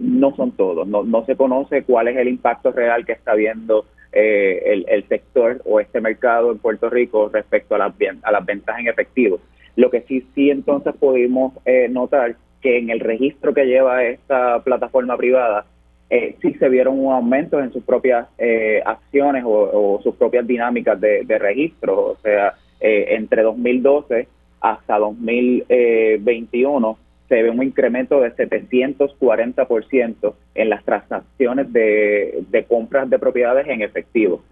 [0.00, 0.86] no son todos.
[0.86, 5.62] No, no se conoce cuál es el impacto real que está viendo el, el, sector
[5.64, 9.38] o este mercado en Puerto Rico respecto a las, a las ventas en efectivo.
[9.76, 11.54] Lo que sí, sí entonces pudimos
[11.90, 15.66] notar que en el registro que lleva esta plataforma privada
[16.14, 21.00] eh, sí se vieron un aumento en sus propias eh, acciones o, sus propias dinámicas
[21.00, 22.10] de, registro.
[22.10, 24.28] O sea, eh, entre 2012
[24.60, 26.98] hasta 2021
[27.30, 34.42] se ve un incremento de 740% en las transacciones de, compras de propiedades en efectivo.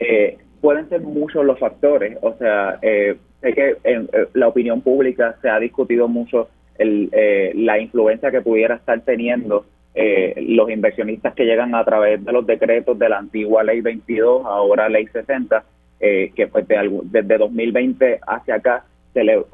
[0.00, 5.48] Eh, pueden ser muchos los factores, o sea, sé que en la opinión pública se
[5.48, 7.08] ha discutido mucho el,
[7.54, 9.64] la influencia que pudiera estar teniendo
[9.96, 14.44] eh, los inversionistas que llegan a través de los decretos de la antigua ley 22,
[14.44, 15.64] ahora ley 60,
[16.00, 19.44] eh, que pues desde 2020 hacia acá se le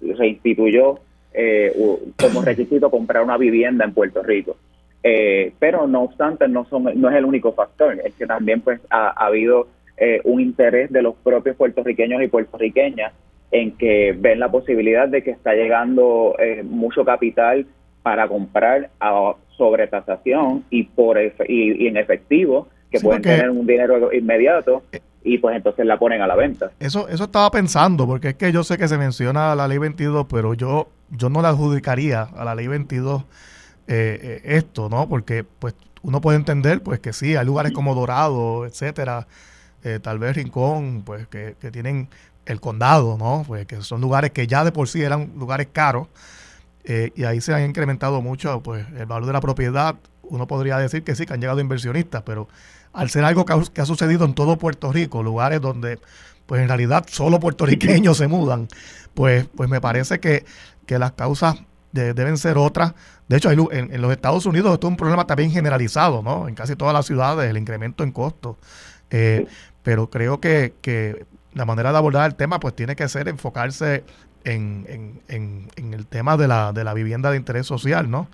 [0.00, 0.98] reinstituyó
[1.32, 1.72] eh,
[2.20, 4.56] como requisito comprar una vivienda en Puerto Rico.
[5.60, 9.10] pero no obstante, no, son, no es el único factor, es que también pues ha,
[9.10, 9.68] ha habido
[10.24, 13.12] un interés de los propios puertorriqueños y puertorriqueñas
[13.52, 17.64] en que ven la posibilidad de que está llegando mucho capital
[18.06, 24.84] para comprar a sobretasación y por y, en efectivo que pueden tener un dinero inmediato
[24.92, 26.70] eh, y pues entonces la ponen a la venta.
[26.78, 30.28] Eso eso estaba pensando porque es que yo sé que se menciona la ley 22,
[30.30, 33.24] pero yo yo no la adjudicaría a la ley 22 eh,
[33.88, 35.08] eh, esto, ¿no?
[35.08, 39.26] Porque pues uno puede entender pues que sí, hay lugares como Dorado, etcétera,
[40.00, 42.08] tal vez Rincón, pues que, que tienen
[42.44, 43.42] el condado, ¿no?
[43.44, 46.06] Pues que son lugares que ya de por sí eran lugares caros
[46.88, 49.96] eh, y ahí se han incrementado mucho pues, el valor de la propiedad.
[50.22, 52.48] Uno podría decir que sí, que han llegado inversionistas, pero
[52.92, 55.98] al ser algo que ha, sucedido en todo Puerto Rico, lugares donde
[56.46, 58.68] pues en realidad solo puertorriqueños se mudan,
[59.14, 60.44] pues, pues me parece que,
[60.88, 61.56] las causas
[61.90, 62.94] deben ser otras.
[63.26, 66.46] De hecho, en, los Estados Unidos esto es un problema también generalizado, ¿no?
[66.46, 68.56] En casi todas las ciudades, el incremento en costos.
[69.10, 69.46] Eh,
[69.82, 74.04] pero creo que, que la manera de abordar el tema pues tiene que ser enfocarse
[74.46, 78.28] en, en, en, el tema de la, de la vivienda de interés social, ¿no?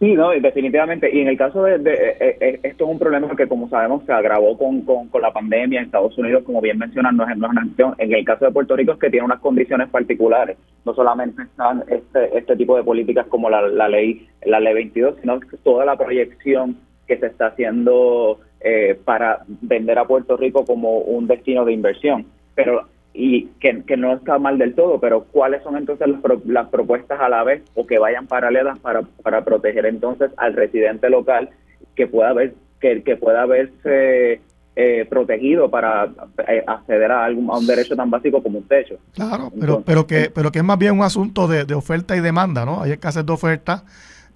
[0.00, 1.08] sí, no, definitivamente.
[1.12, 4.12] Y en el caso de, eh, eh, esto es un problema que, como sabemos, se
[4.12, 7.52] agravó con, con, la pandemia en Estados Unidos, como bien mencionan, no es, no es
[7.52, 7.94] una acción.
[7.98, 10.56] En el caso de Puerto Rico es que tiene unas condiciones particulares.
[10.84, 15.16] No solamente están este, este tipo de políticas como la, la ley la ley 22,
[15.20, 16.76] sino toda la proyección
[17.06, 22.26] que se está haciendo eh, para vender a Puerto Rico como un destino de inversión.
[22.54, 22.86] Pero
[23.20, 26.06] y que, no está mal del todo, pero cuáles son entonces
[26.44, 31.10] las, propuestas a la vez o que vayan paralelas para, para proteger entonces al residente
[31.10, 31.50] local
[31.96, 34.40] que pueda ver que, que pueda verse
[34.76, 36.12] eh, protegido para
[36.46, 38.94] eh, acceder a, algún, a un derecho tan básico como un techo.
[39.14, 42.64] Claro, pero, pero, que, pero que es más bien un asunto de, oferta y demanda,
[42.64, 42.82] ¿no?
[42.82, 43.82] Hay escasez de oferta,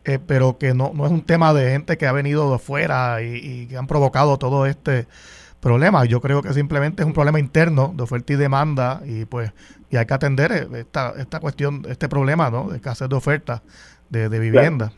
[0.04, 3.22] eh, pero que no, no es un tema de gente que ha venido de fuera
[3.22, 5.06] y, y que han provocado todo este
[5.62, 6.04] problema.
[6.04, 9.52] Yo creo que simplemente es un problema interno de oferta y demanda y pues
[9.90, 12.68] y hay que atender esta, esta cuestión, este problema ¿no?
[12.68, 13.62] de escasez de oferta
[14.10, 14.90] de, vivienda.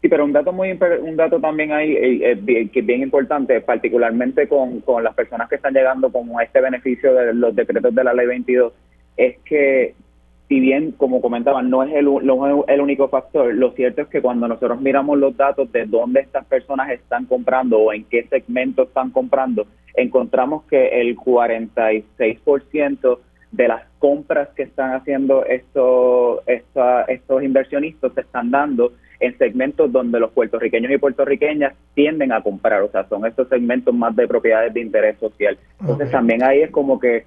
[0.00, 3.60] Sí, pero un dato muy un dato también ahí eh, eh, que es bien importante,
[3.60, 8.02] particularmente con, con las personas que están llegando con este beneficio de los decretos de
[8.02, 8.72] la ley 22,
[9.16, 9.94] es que
[10.48, 12.08] si bien, como comentaban, no es el,
[12.68, 16.44] el único factor, lo cierto es que cuando nosotros miramos los datos de dónde estas
[16.44, 23.18] personas están comprando o en qué segmento están comprando, encontramos que el 46%
[23.52, 30.18] de las compras que están haciendo estos, estos inversionistas se están dando en segmentos donde
[30.18, 34.74] los puertorriqueños y puertorriqueñas tienden a comprar, o sea, son estos segmentos más de propiedades
[34.74, 35.56] de interés social.
[35.80, 37.24] Entonces también ahí es como que,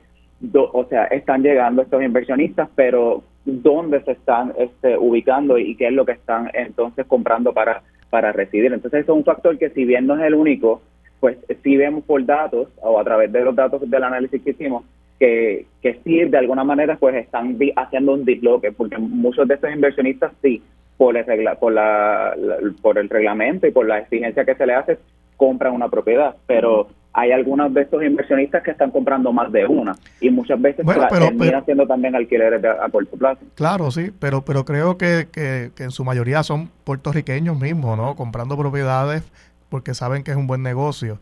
[0.53, 5.93] o sea, están llegando estos inversionistas, pero ¿dónde se están este, ubicando y qué es
[5.93, 8.73] lo que están entonces comprando para, para residir?
[8.73, 10.81] Entonces eso es un factor que si bien no es el único,
[11.25, 14.83] pues sí vemos por datos o a través de los datos del análisis que hicimos,
[15.19, 19.71] que, que sí de alguna manera pues están haciendo un disloque, porque muchos de estos
[19.73, 20.61] inversionistas sí,
[20.97, 22.35] por el, regla, por, la,
[22.79, 24.99] por el reglamento y por la exigencia que se le hace,
[25.35, 29.95] compran una propiedad, pero hay algunos de estos inversionistas que están comprando más de una
[30.21, 33.41] y muchas veces bueno, terminan haciendo también alquileres a corto plazo.
[33.55, 38.15] Claro, sí, pero pero creo que, que, que en su mayoría son puertorriqueños mismos, ¿no?
[38.15, 39.23] Comprando propiedades
[39.69, 41.19] porque saben que es un buen negocio.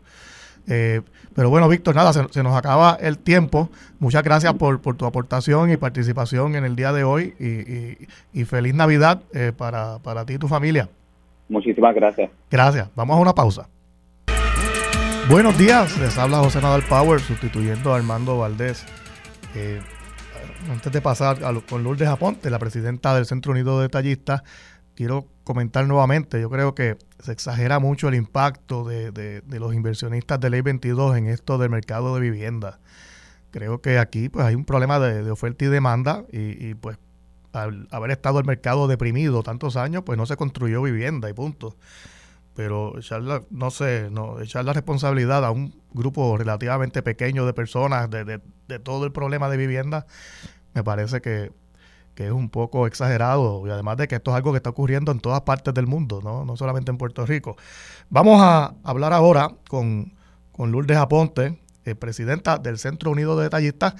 [0.66, 1.02] Eh,
[1.34, 3.68] pero bueno, Víctor, nada, se, nos acaba el tiempo.
[3.98, 7.34] Muchas gracias por, tu aportación y participación en el día de hoy
[8.32, 10.88] y, feliz Navidad eh, para, ti y tu familia.
[11.48, 12.30] Muchísimas gracias.
[12.50, 12.88] Gracias.
[12.94, 13.68] Vamos a una pausa.
[15.28, 18.84] Buenos días, les habla José Nadal Power sustituyendo a Armando Valdés.
[19.54, 19.80] Eh,
[20.70, 21.38] antes de pasar
[21.68, 24.42] con Lourdes Aponte, la presidenta del Centro Unido de Detallistas,
[24.94, 30.50] quiero comentar nuevamente, yo creo que se exagera mucho el impacto de, los inversionistas de
[30.50, 32.80] Ley 22 en esto del mercado de vivienda.
[33.50, 36.98] Creo que aquí pues hay un problema de, oferta y demanda y, pues
[37.52, 41.76] al haber estado el mercado deprimido tantos años, pues no se construyó vivienda y punto.
[42.56, 47.52] Pero echar la, no sé, no, echar la responsabilidad a un grupo relativamente pequeño de
[47.52, 50.06] personas de, de todo el problema de vivienda,
[50.72, 51.52] me parece que
[52.14, 55.12] que es un poco exagerado y además de que esto es algo que está ocurriendo
[55.12, 57.56] en todas partes del mundo, no, no solamente en Puerto Rico.
[58.10, 60.12] Vamos a hablar ahora con,
[60.52, 63.94] con Lourdes Aponte, eh, presidenta del Centro Unido de Detallistas,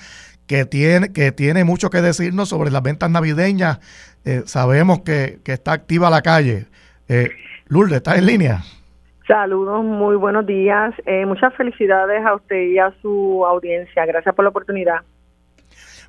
[0.47, 3.81] que tiene, que tiene mucho que decirnos sobre las ventas navideñas.
[4.25, 6.67] Eh, sabemos que, que, está activa la calle.
[7.09, 7.31] Eh,
[7.67, 8.63] Lourdes, ¿estás en línea?
[9.27, 10.95] Saludos, muy buenos días.
[11.07, 14.05] Eh, muchas felicidades a usted y a su audiencia.
[14.05, 15.01] Gracias por la oportunidad.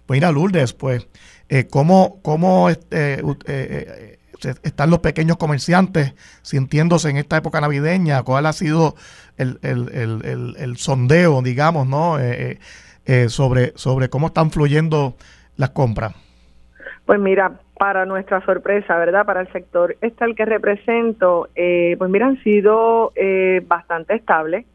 [0.06, 1.08] Pues mira, Lourdes, pues
[1.48, 4.18] eh, cómo, cómo este, eh, eh,
[4.64, 8.96] están los pequeños comerciantes sintiéndose en esta época navideña, cuál ha sido
[9.38, 12.18] el, el, sondeo, digamos, ¿no?
[13.28, 15.16] sobre, sobre cómo están fluyendo
[15.56, 16.16] las compras.
[17.06, 19.26] Pues mira, para nuestra sorpresa, ¿verdad?
[19.26, 23.14] Para el sector este el que represento, pues mira, han sido
[23.68, 24.66] bastante estables.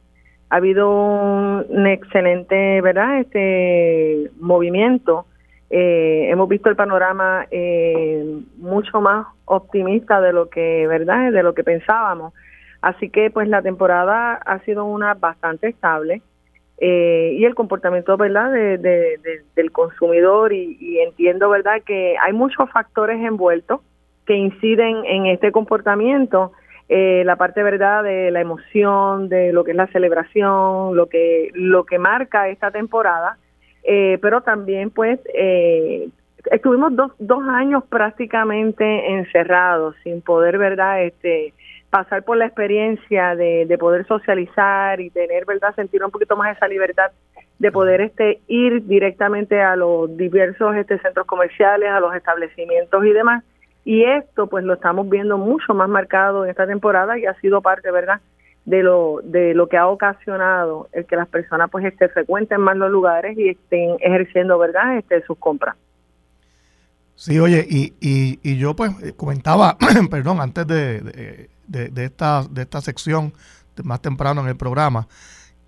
[0.48, 3.20] Ha habido un excelente, ¿verdad?
[3.20, 5.26] Este movimiento
[5.70, 11.55] eh, hemos visto el panorama eh, mucho más optimista de lo que verdad de lo
[11.55, 12.34] que pensábamos.
[12.82, 16.22] Así que pues la temporada ha sido una bastante estable
[16.78, 19.18] eh, y el comportamiento verdad de,
[19.55, 23.80] del consumidor y, entiendo verdad que hay muchos factores envueltos
[24.26, 26.52] que inciden en este comportamiento.
[26.88, 31.84] La parte verdad de la emoción de lo que es la celebración lo que lo
[31.84, 33.38] que marca esta temporada
[33.85, 36.09] eh, pero también pues eh,
[36.51, 41.02] estuvimos dos, dos años prácticamente encerrados sin poder, ¿verdad?
[41.02, 41.52] Este,
[41.90, 45.74] pasar por la experiencia de, de poder socializar y tener, ¿verdad?
[45.74, 47.11] Sentir un poquito más esa libertad
[47.59, 53.12] de poder este ir directamente a los diversos este centros comerciales, a los establecimientos y
[53.12, 53.44] demás.
[53.85, 57.61] Y esto pues lo estamos viendo mucho más marcado en esta temporada y ha sido
[57.61, 58.20] parte, ¿verdad?
[58.65, 62.77] De lo de lo que ha ocasionado el que las personas pues este, frecuenten más
[62.77, 65.77] los lugares y estén ejerciendo verdad este sus compras.
[67.15, 69.77] Sí oye y, y, y yo pues comentaba
[70.11, 73.32] perdón antes de, de, esta de esta sección
[73.82, 75.09] más temprano en el programa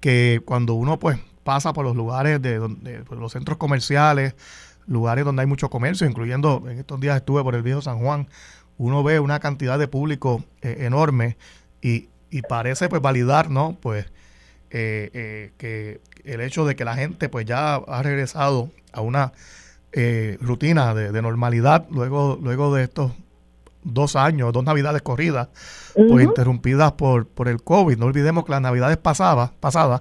[0.01, 4.35] que cuando uno pues pasa por los lugares de, donde los centros comerciales
[4.86, 8.28] lugares donde hay mucho comercio incluyendo en estos días estuve por el viejo San Juan
[8.77, 11.36] uno ve una cantidad de público eh, enorme
[11.81, 13.76] y, y parece pues validar, ¿no?
[13.80, 14.06] Pues
[14.70, 19.32] eh, eh, que el hecho de que la gente pues ya ha regresado a una
[19.92, 23.12] eh, rutina de, normalidad luego, luego de estos
[23.84, 25.48] dos años, dos navidades corridas,
[25.94, 27.98] pues interrumpidas por, por el COVID.
[27.98, 30.00] No olvidemos que las navidades pasadas, pasadas,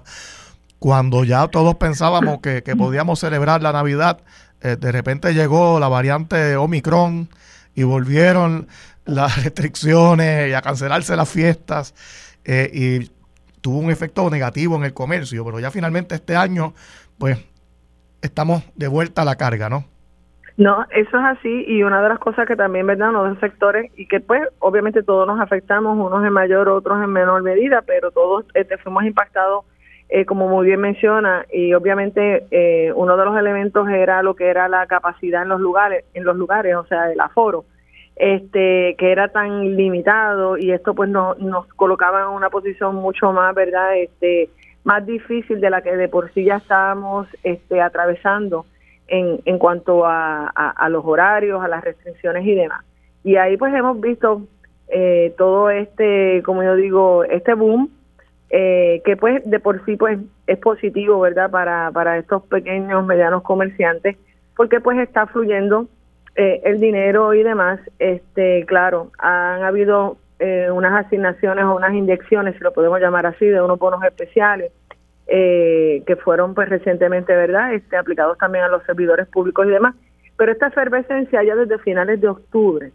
[0.78, 4.20] cuando ya todos pensábamos que, que podíamos celebrar la Navidad,
[4.60, 7.28] de repente llegó la variante Omicron
[7.74, 8.68] y volvieron
[9.04, 11.94] las restricciones y a cancelarse las fiestas
[12.44, 13.10] eh, y
[13.60, 16.74] tuvo un efecto negativo en el comercio, pero ya finalmente este año
[17.18, 17.38] pues
[18.20, 19.84] estamos de vuelta a la carga, ¿no?
[20.56, 23.12] No, eso es así y una de las cosas que también, ¿verdad?
[23.12, 27.42] Los sectores y que pues obviamente todos nos afectamos, unos en mayor, otros en menor
[27.42, 29.64] medida, pero todos este, fuimos impactados,
[30.10, 34.48] eh, como muy bien menciona, y obviamente eh, uno de los elementos era lo que
[34.48, 37.64] era la capacidad en los lugares, en los lugares, o sea, el aforo,
[38.22, 43.32] este, que era tan limitado y esto pues no, nos colocaba en una posición mucho
[43.32, 43.96] más, ¿verdad?
[43.96, 44.48] Este,
[44.84, 48.64] más difícil de la que de por sí ya estábamos este, atravesando
[49.08, 52.84] en, en cuanto a, a, los horarios, a las restricciones y demás.
[53.24, 54.42] Y ahí pues hemos visto
[54.86, 57.90] eh, todo este, como yo digo, este boom,
[58.50, 61.50] eh, que pues de por sí pues es positivo, ¿verdad?
[61.50, 64.16] Para, para estos pequeños, medianos comerciantes,
[64.54, 65.88] porque pues está fluyendo
[66.36, 67.80] eh, el dinero y demás.
[67.98, 70.16] Este, claro, han habido
[70.72, 74.72] unas asignaciones o unas inyecciones, si lo podemos llamar así, de unos bonos especiales
[75.34, 77.72] eh, que fueron pues recientemente, ¿verdad?
[77.74, 79.94] Este, aplicados también a los servidores públicos y demás.
[80.36, 82.92] Pero esta efervescencia ya desde finales de octubre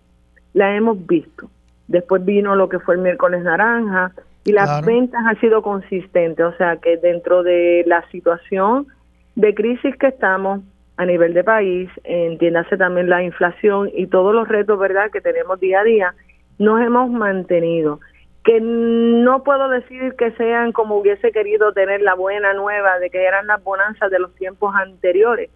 [0.54, 1.50] la hemos visto.
[1.88, 4.12] Después vino lo que fue el miércoles naranja
[4.44, 6.46] y las ventas han sido consistentes.
[6.46, 8.88] O sea que dentro de la situación
[9.36, 10.62] de crisis que estamos
[10.98, 15.60] a nivel de país, entiéndase también la inflación y todos los retos, ¿verdad?, que tenemos
[15.60, 16.14] día a día,
[16.58, 18.00] nos hemos mantenido
[18.44, 23.26] que no puedo decir que sean como hubiese querido tener la buena nueva de que
[23.26, 25.50] eran las bonanzas de los tiempos anteriores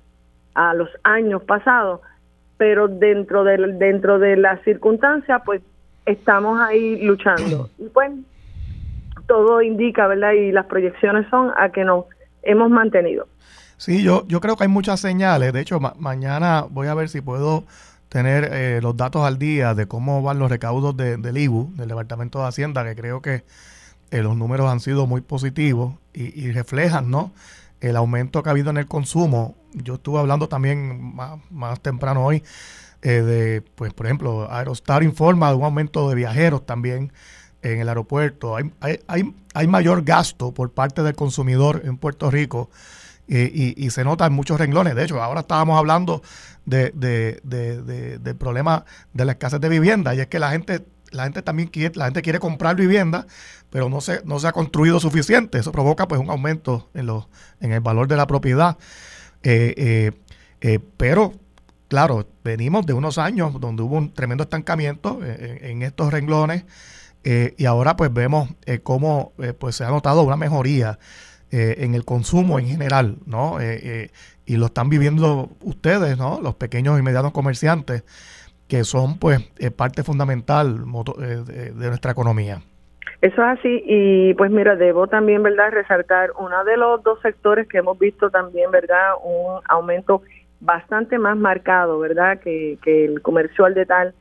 [0.55, 2.01] a los años pasados,
[2.57, 5.61] pero dentro de dentro de las circunstancias pues
[6.05, 7.69] estamos ahí luchando.
[7.77, 8.11] Y pues
[9.25, 10.33] todo indica, ¿verdad?
[10.33, 12.05] Y las proyecciones son a que nos
[12.43, 13.27] hemos mantenido.
[13.81, 17.19] Sí, yo yo creo que hay muchas señales, de hecho mañana voy a ver si
[17.19, 17.63] puedo
[18.09, 22.37] tener eh, los datos al día de cómo van los recaudos del IBU, del Departamento
[22.39, 23.43] de Hacienda, que creo que
[24.11, 27.31] eh, los números han sido muy positivos y, reflejan ¿no?
[27.79, 29.55] el aumento que ha habido en el consumo.
[29.73, 31.15] Yo estuve hablando también
[31.49, 32.43] más, temprano hoy
[33.01, 37.11] eh, de, pues por ejemplo, Aerostar informa de un aumento de viajeros también
[37.63, 38.55] en el aeropuerto.
[38.55, 42.69] Hay, hay, hay, hay mayor gasto por parte del consumidor en Puerto Rico
[43.27, 44.95] y, se nota en muchos renglones.
[44.95, 46.21] De hecho, ahora estábamos hablando
[46.65, 46.91] de,
[48.21, 51.67] del problema de la escasez de vivienda y es que la gente la gente también
[51.67, 53.27] quiere, la gente quiere comprar vivienda,
[53.69, 55.59] pero no se, no se ha construido suficiente.
[55.59, 57.27] Eso provoca pues un aumento en, los,
[57.59, 58.77] en el valor de la propiedad.
[59.43, 60.11] Eh, eh,
[60.61, 61.33] eh, pero,
[61.87, 66.65] claro, venimos de unos años donde hubo un tremendo estancamiento en, estos renglones
[67.23, 68.49] y ahora pues vemos
[68.81, 70.97] cómo pues se ha notado una mejoría
[71.53, 73.59] eh, en el consumo en general, ¿no?
[73.59, 74.09] Eh, eh,
[74.45, 76.39] y lo están viviendo ustedes, ¿no?
[76.41, 78.05] Los pequeños y medianos comerciantes,
[78.69, 79.41] que son, pues,
[79.75, 82.61] parte fundamental de, nuestra economía.
[83.19, 87.67] Eso es así y pues mira, debo también, ¿verdad?, resaltar uno de los dos sectores
[87.67, 90.21] que hemos visto también, ¿verdad?, un aumento
[90.61, 94.13] bastante más marcado, ¿verdad?, que, el comercio al tal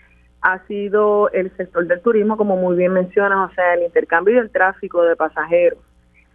[0.43, 4.39] ha sido el sector del turismo, como muy bien mencionas, o sea, el intercambio y
[4.39, 5.79] el tráfico de pasajeros.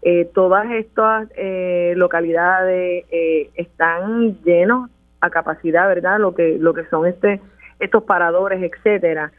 [0.08, 6.20] Eh, todas estas eh, localidades eh, están llenos a capacidad, ¿verdad?
[6.20, 7.42] Lo que lo que son este
[7.80, 9.32] estos paradores, etcétera.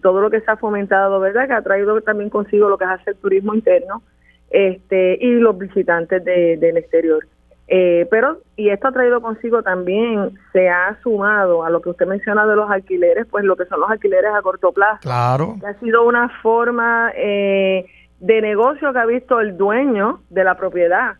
[0.00, 1.48] todo lo que se ha fomentado, ¿verdad?
[1.48, 4.02] Que ha traído también consigo lo que es el turismo interno
[4.50, 7.26] este y los visitantes del exterior.
[7.66, 12.46] pero, y esto ha traído consigo también, se ha sumado a lo que usted menciona
[12.46, 15.00] de los alquileres, pues lo que son los alquileres a corto plazo.
[15.02, 15.56] Claro.
[15.60, 17.86] Que ha sido una forma eh,
[18.20, 21.16] de negocio que ha visto el dueño de la propiedad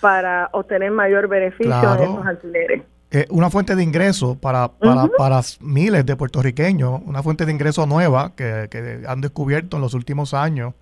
[0.00, 2.82] para obtener mayor beneficio de esos alquileres.
[3.12, 7.84] Eh, una fuente de ingreso para, para, para, miles de puertorriqueños, una fuente de ingreso
[7.84, 10.74] nueva que, que han descubierto en los últimos años.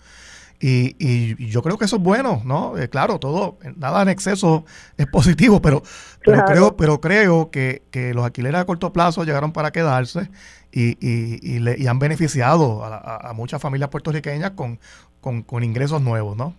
[0.61, 2.77] Y, y, yo creo que eso es bueno, ¿no?
[2.77, 4.65] Eh, claro, todo, nada en exceso
[4.97, 5.83] es positivo, pero,
[6.25, 10.29] pero creo, pero creo que, que, los alquileres a corto plazo llegaron para quedarse
[10.73, 14.81] y, y, y, han beneficiado a, a, muchas familias puertorriqueñas con,
[15.21, 16.55] con, con ingresos nuevos, ¿no?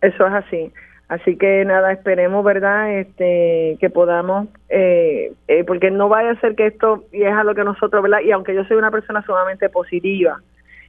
[0.00, 0.72] Eso es así.
[1.08, 2.98] Así que nada, esperemos, ¿verdad?
[2.98, 7.42] Este, que podamos, eh, eh, porque no vaya a ser que esto, y es a
[7.42, 8.20] lo que nosotros, ¿verdad?
[8.20, 10.40] Y aunque yo soy una persona sumamente positiva,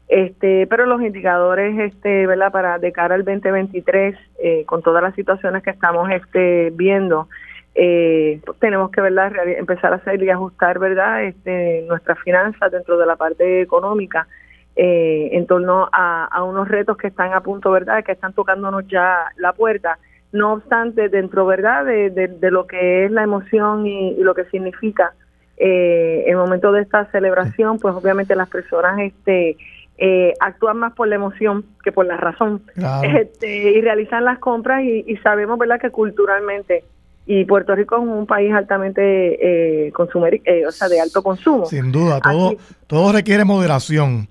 [0.07, 2.51] este, pero los indicadores, este, ¿verdad?
[2.51, 7.27] Para de cara al 2023, eh, con todas las situaciones que estamos este, viendo,
[7.73, 9.31] eh, tenemos que, ¿verdad?
[9.57, 11.23] Empezar a hacer y ajustar, ¿verdad?
[11.23, 14.27] Este, nuestras finanzas dentro de la parte económica
[14.75, 19.25] eh, en torno a, unos retos que están a punto, ¿verdad?, que están tocándonos ya
[19.37, 19.97] la puerta.
[20.31, 25.13] No obstante, dentro, ¿verdad?, de, lo que es la emoción y, lo que significa
[25.57, 29.57] eh, el momento de esta celebración, pues obviamente las personas este,
[29.97, 32.63] eh, actúan más por la emoción que por la razón
[33.03, 36.83] este, y realizan las compras y, sabemos, ¿verdad?, que culturalmente
[37.25, 41.65] y Puerto Rico es un país altamente eh, consumer, eh, o sea, de alto consumo.
[41.65, 42.55] Sin duda, todo,
[42.87, 44.27] todo requiere moderación.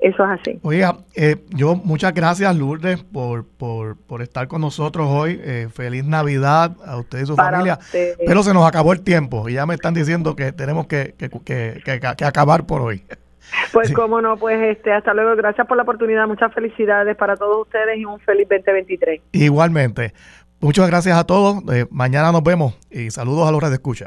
[0.00, 0.58] Eso es así.
[0.62, 5.40] Oiga, eh, yo muchas gracias Lourdes por, por, por estar con nosotros hoy.
[5.42, 7.78] Eh, feliz Navidad a usted y su familia.
[8.26, 11.30] Pero se nos acabó el tiempo y ya me están diciendo que tenemos que, que,
[11.30, 11.82] que,
[12.16, 13.02] que acabar por hoy.
[13.72, 15.36] Pues cómo no, pues este, hasta luego.
[15.36, 16.26] Gracias por la oportunidad.
[16.26, 19.20] Muchas felicidades para todos ustedes y un feliz 2023.
[19.32, 20.14] Igualmente.
[20.60, 21.62] Muchas gracias a todos.
[21.72, 24.06] Eh, mañana nos vemos y saludos a los de escucha.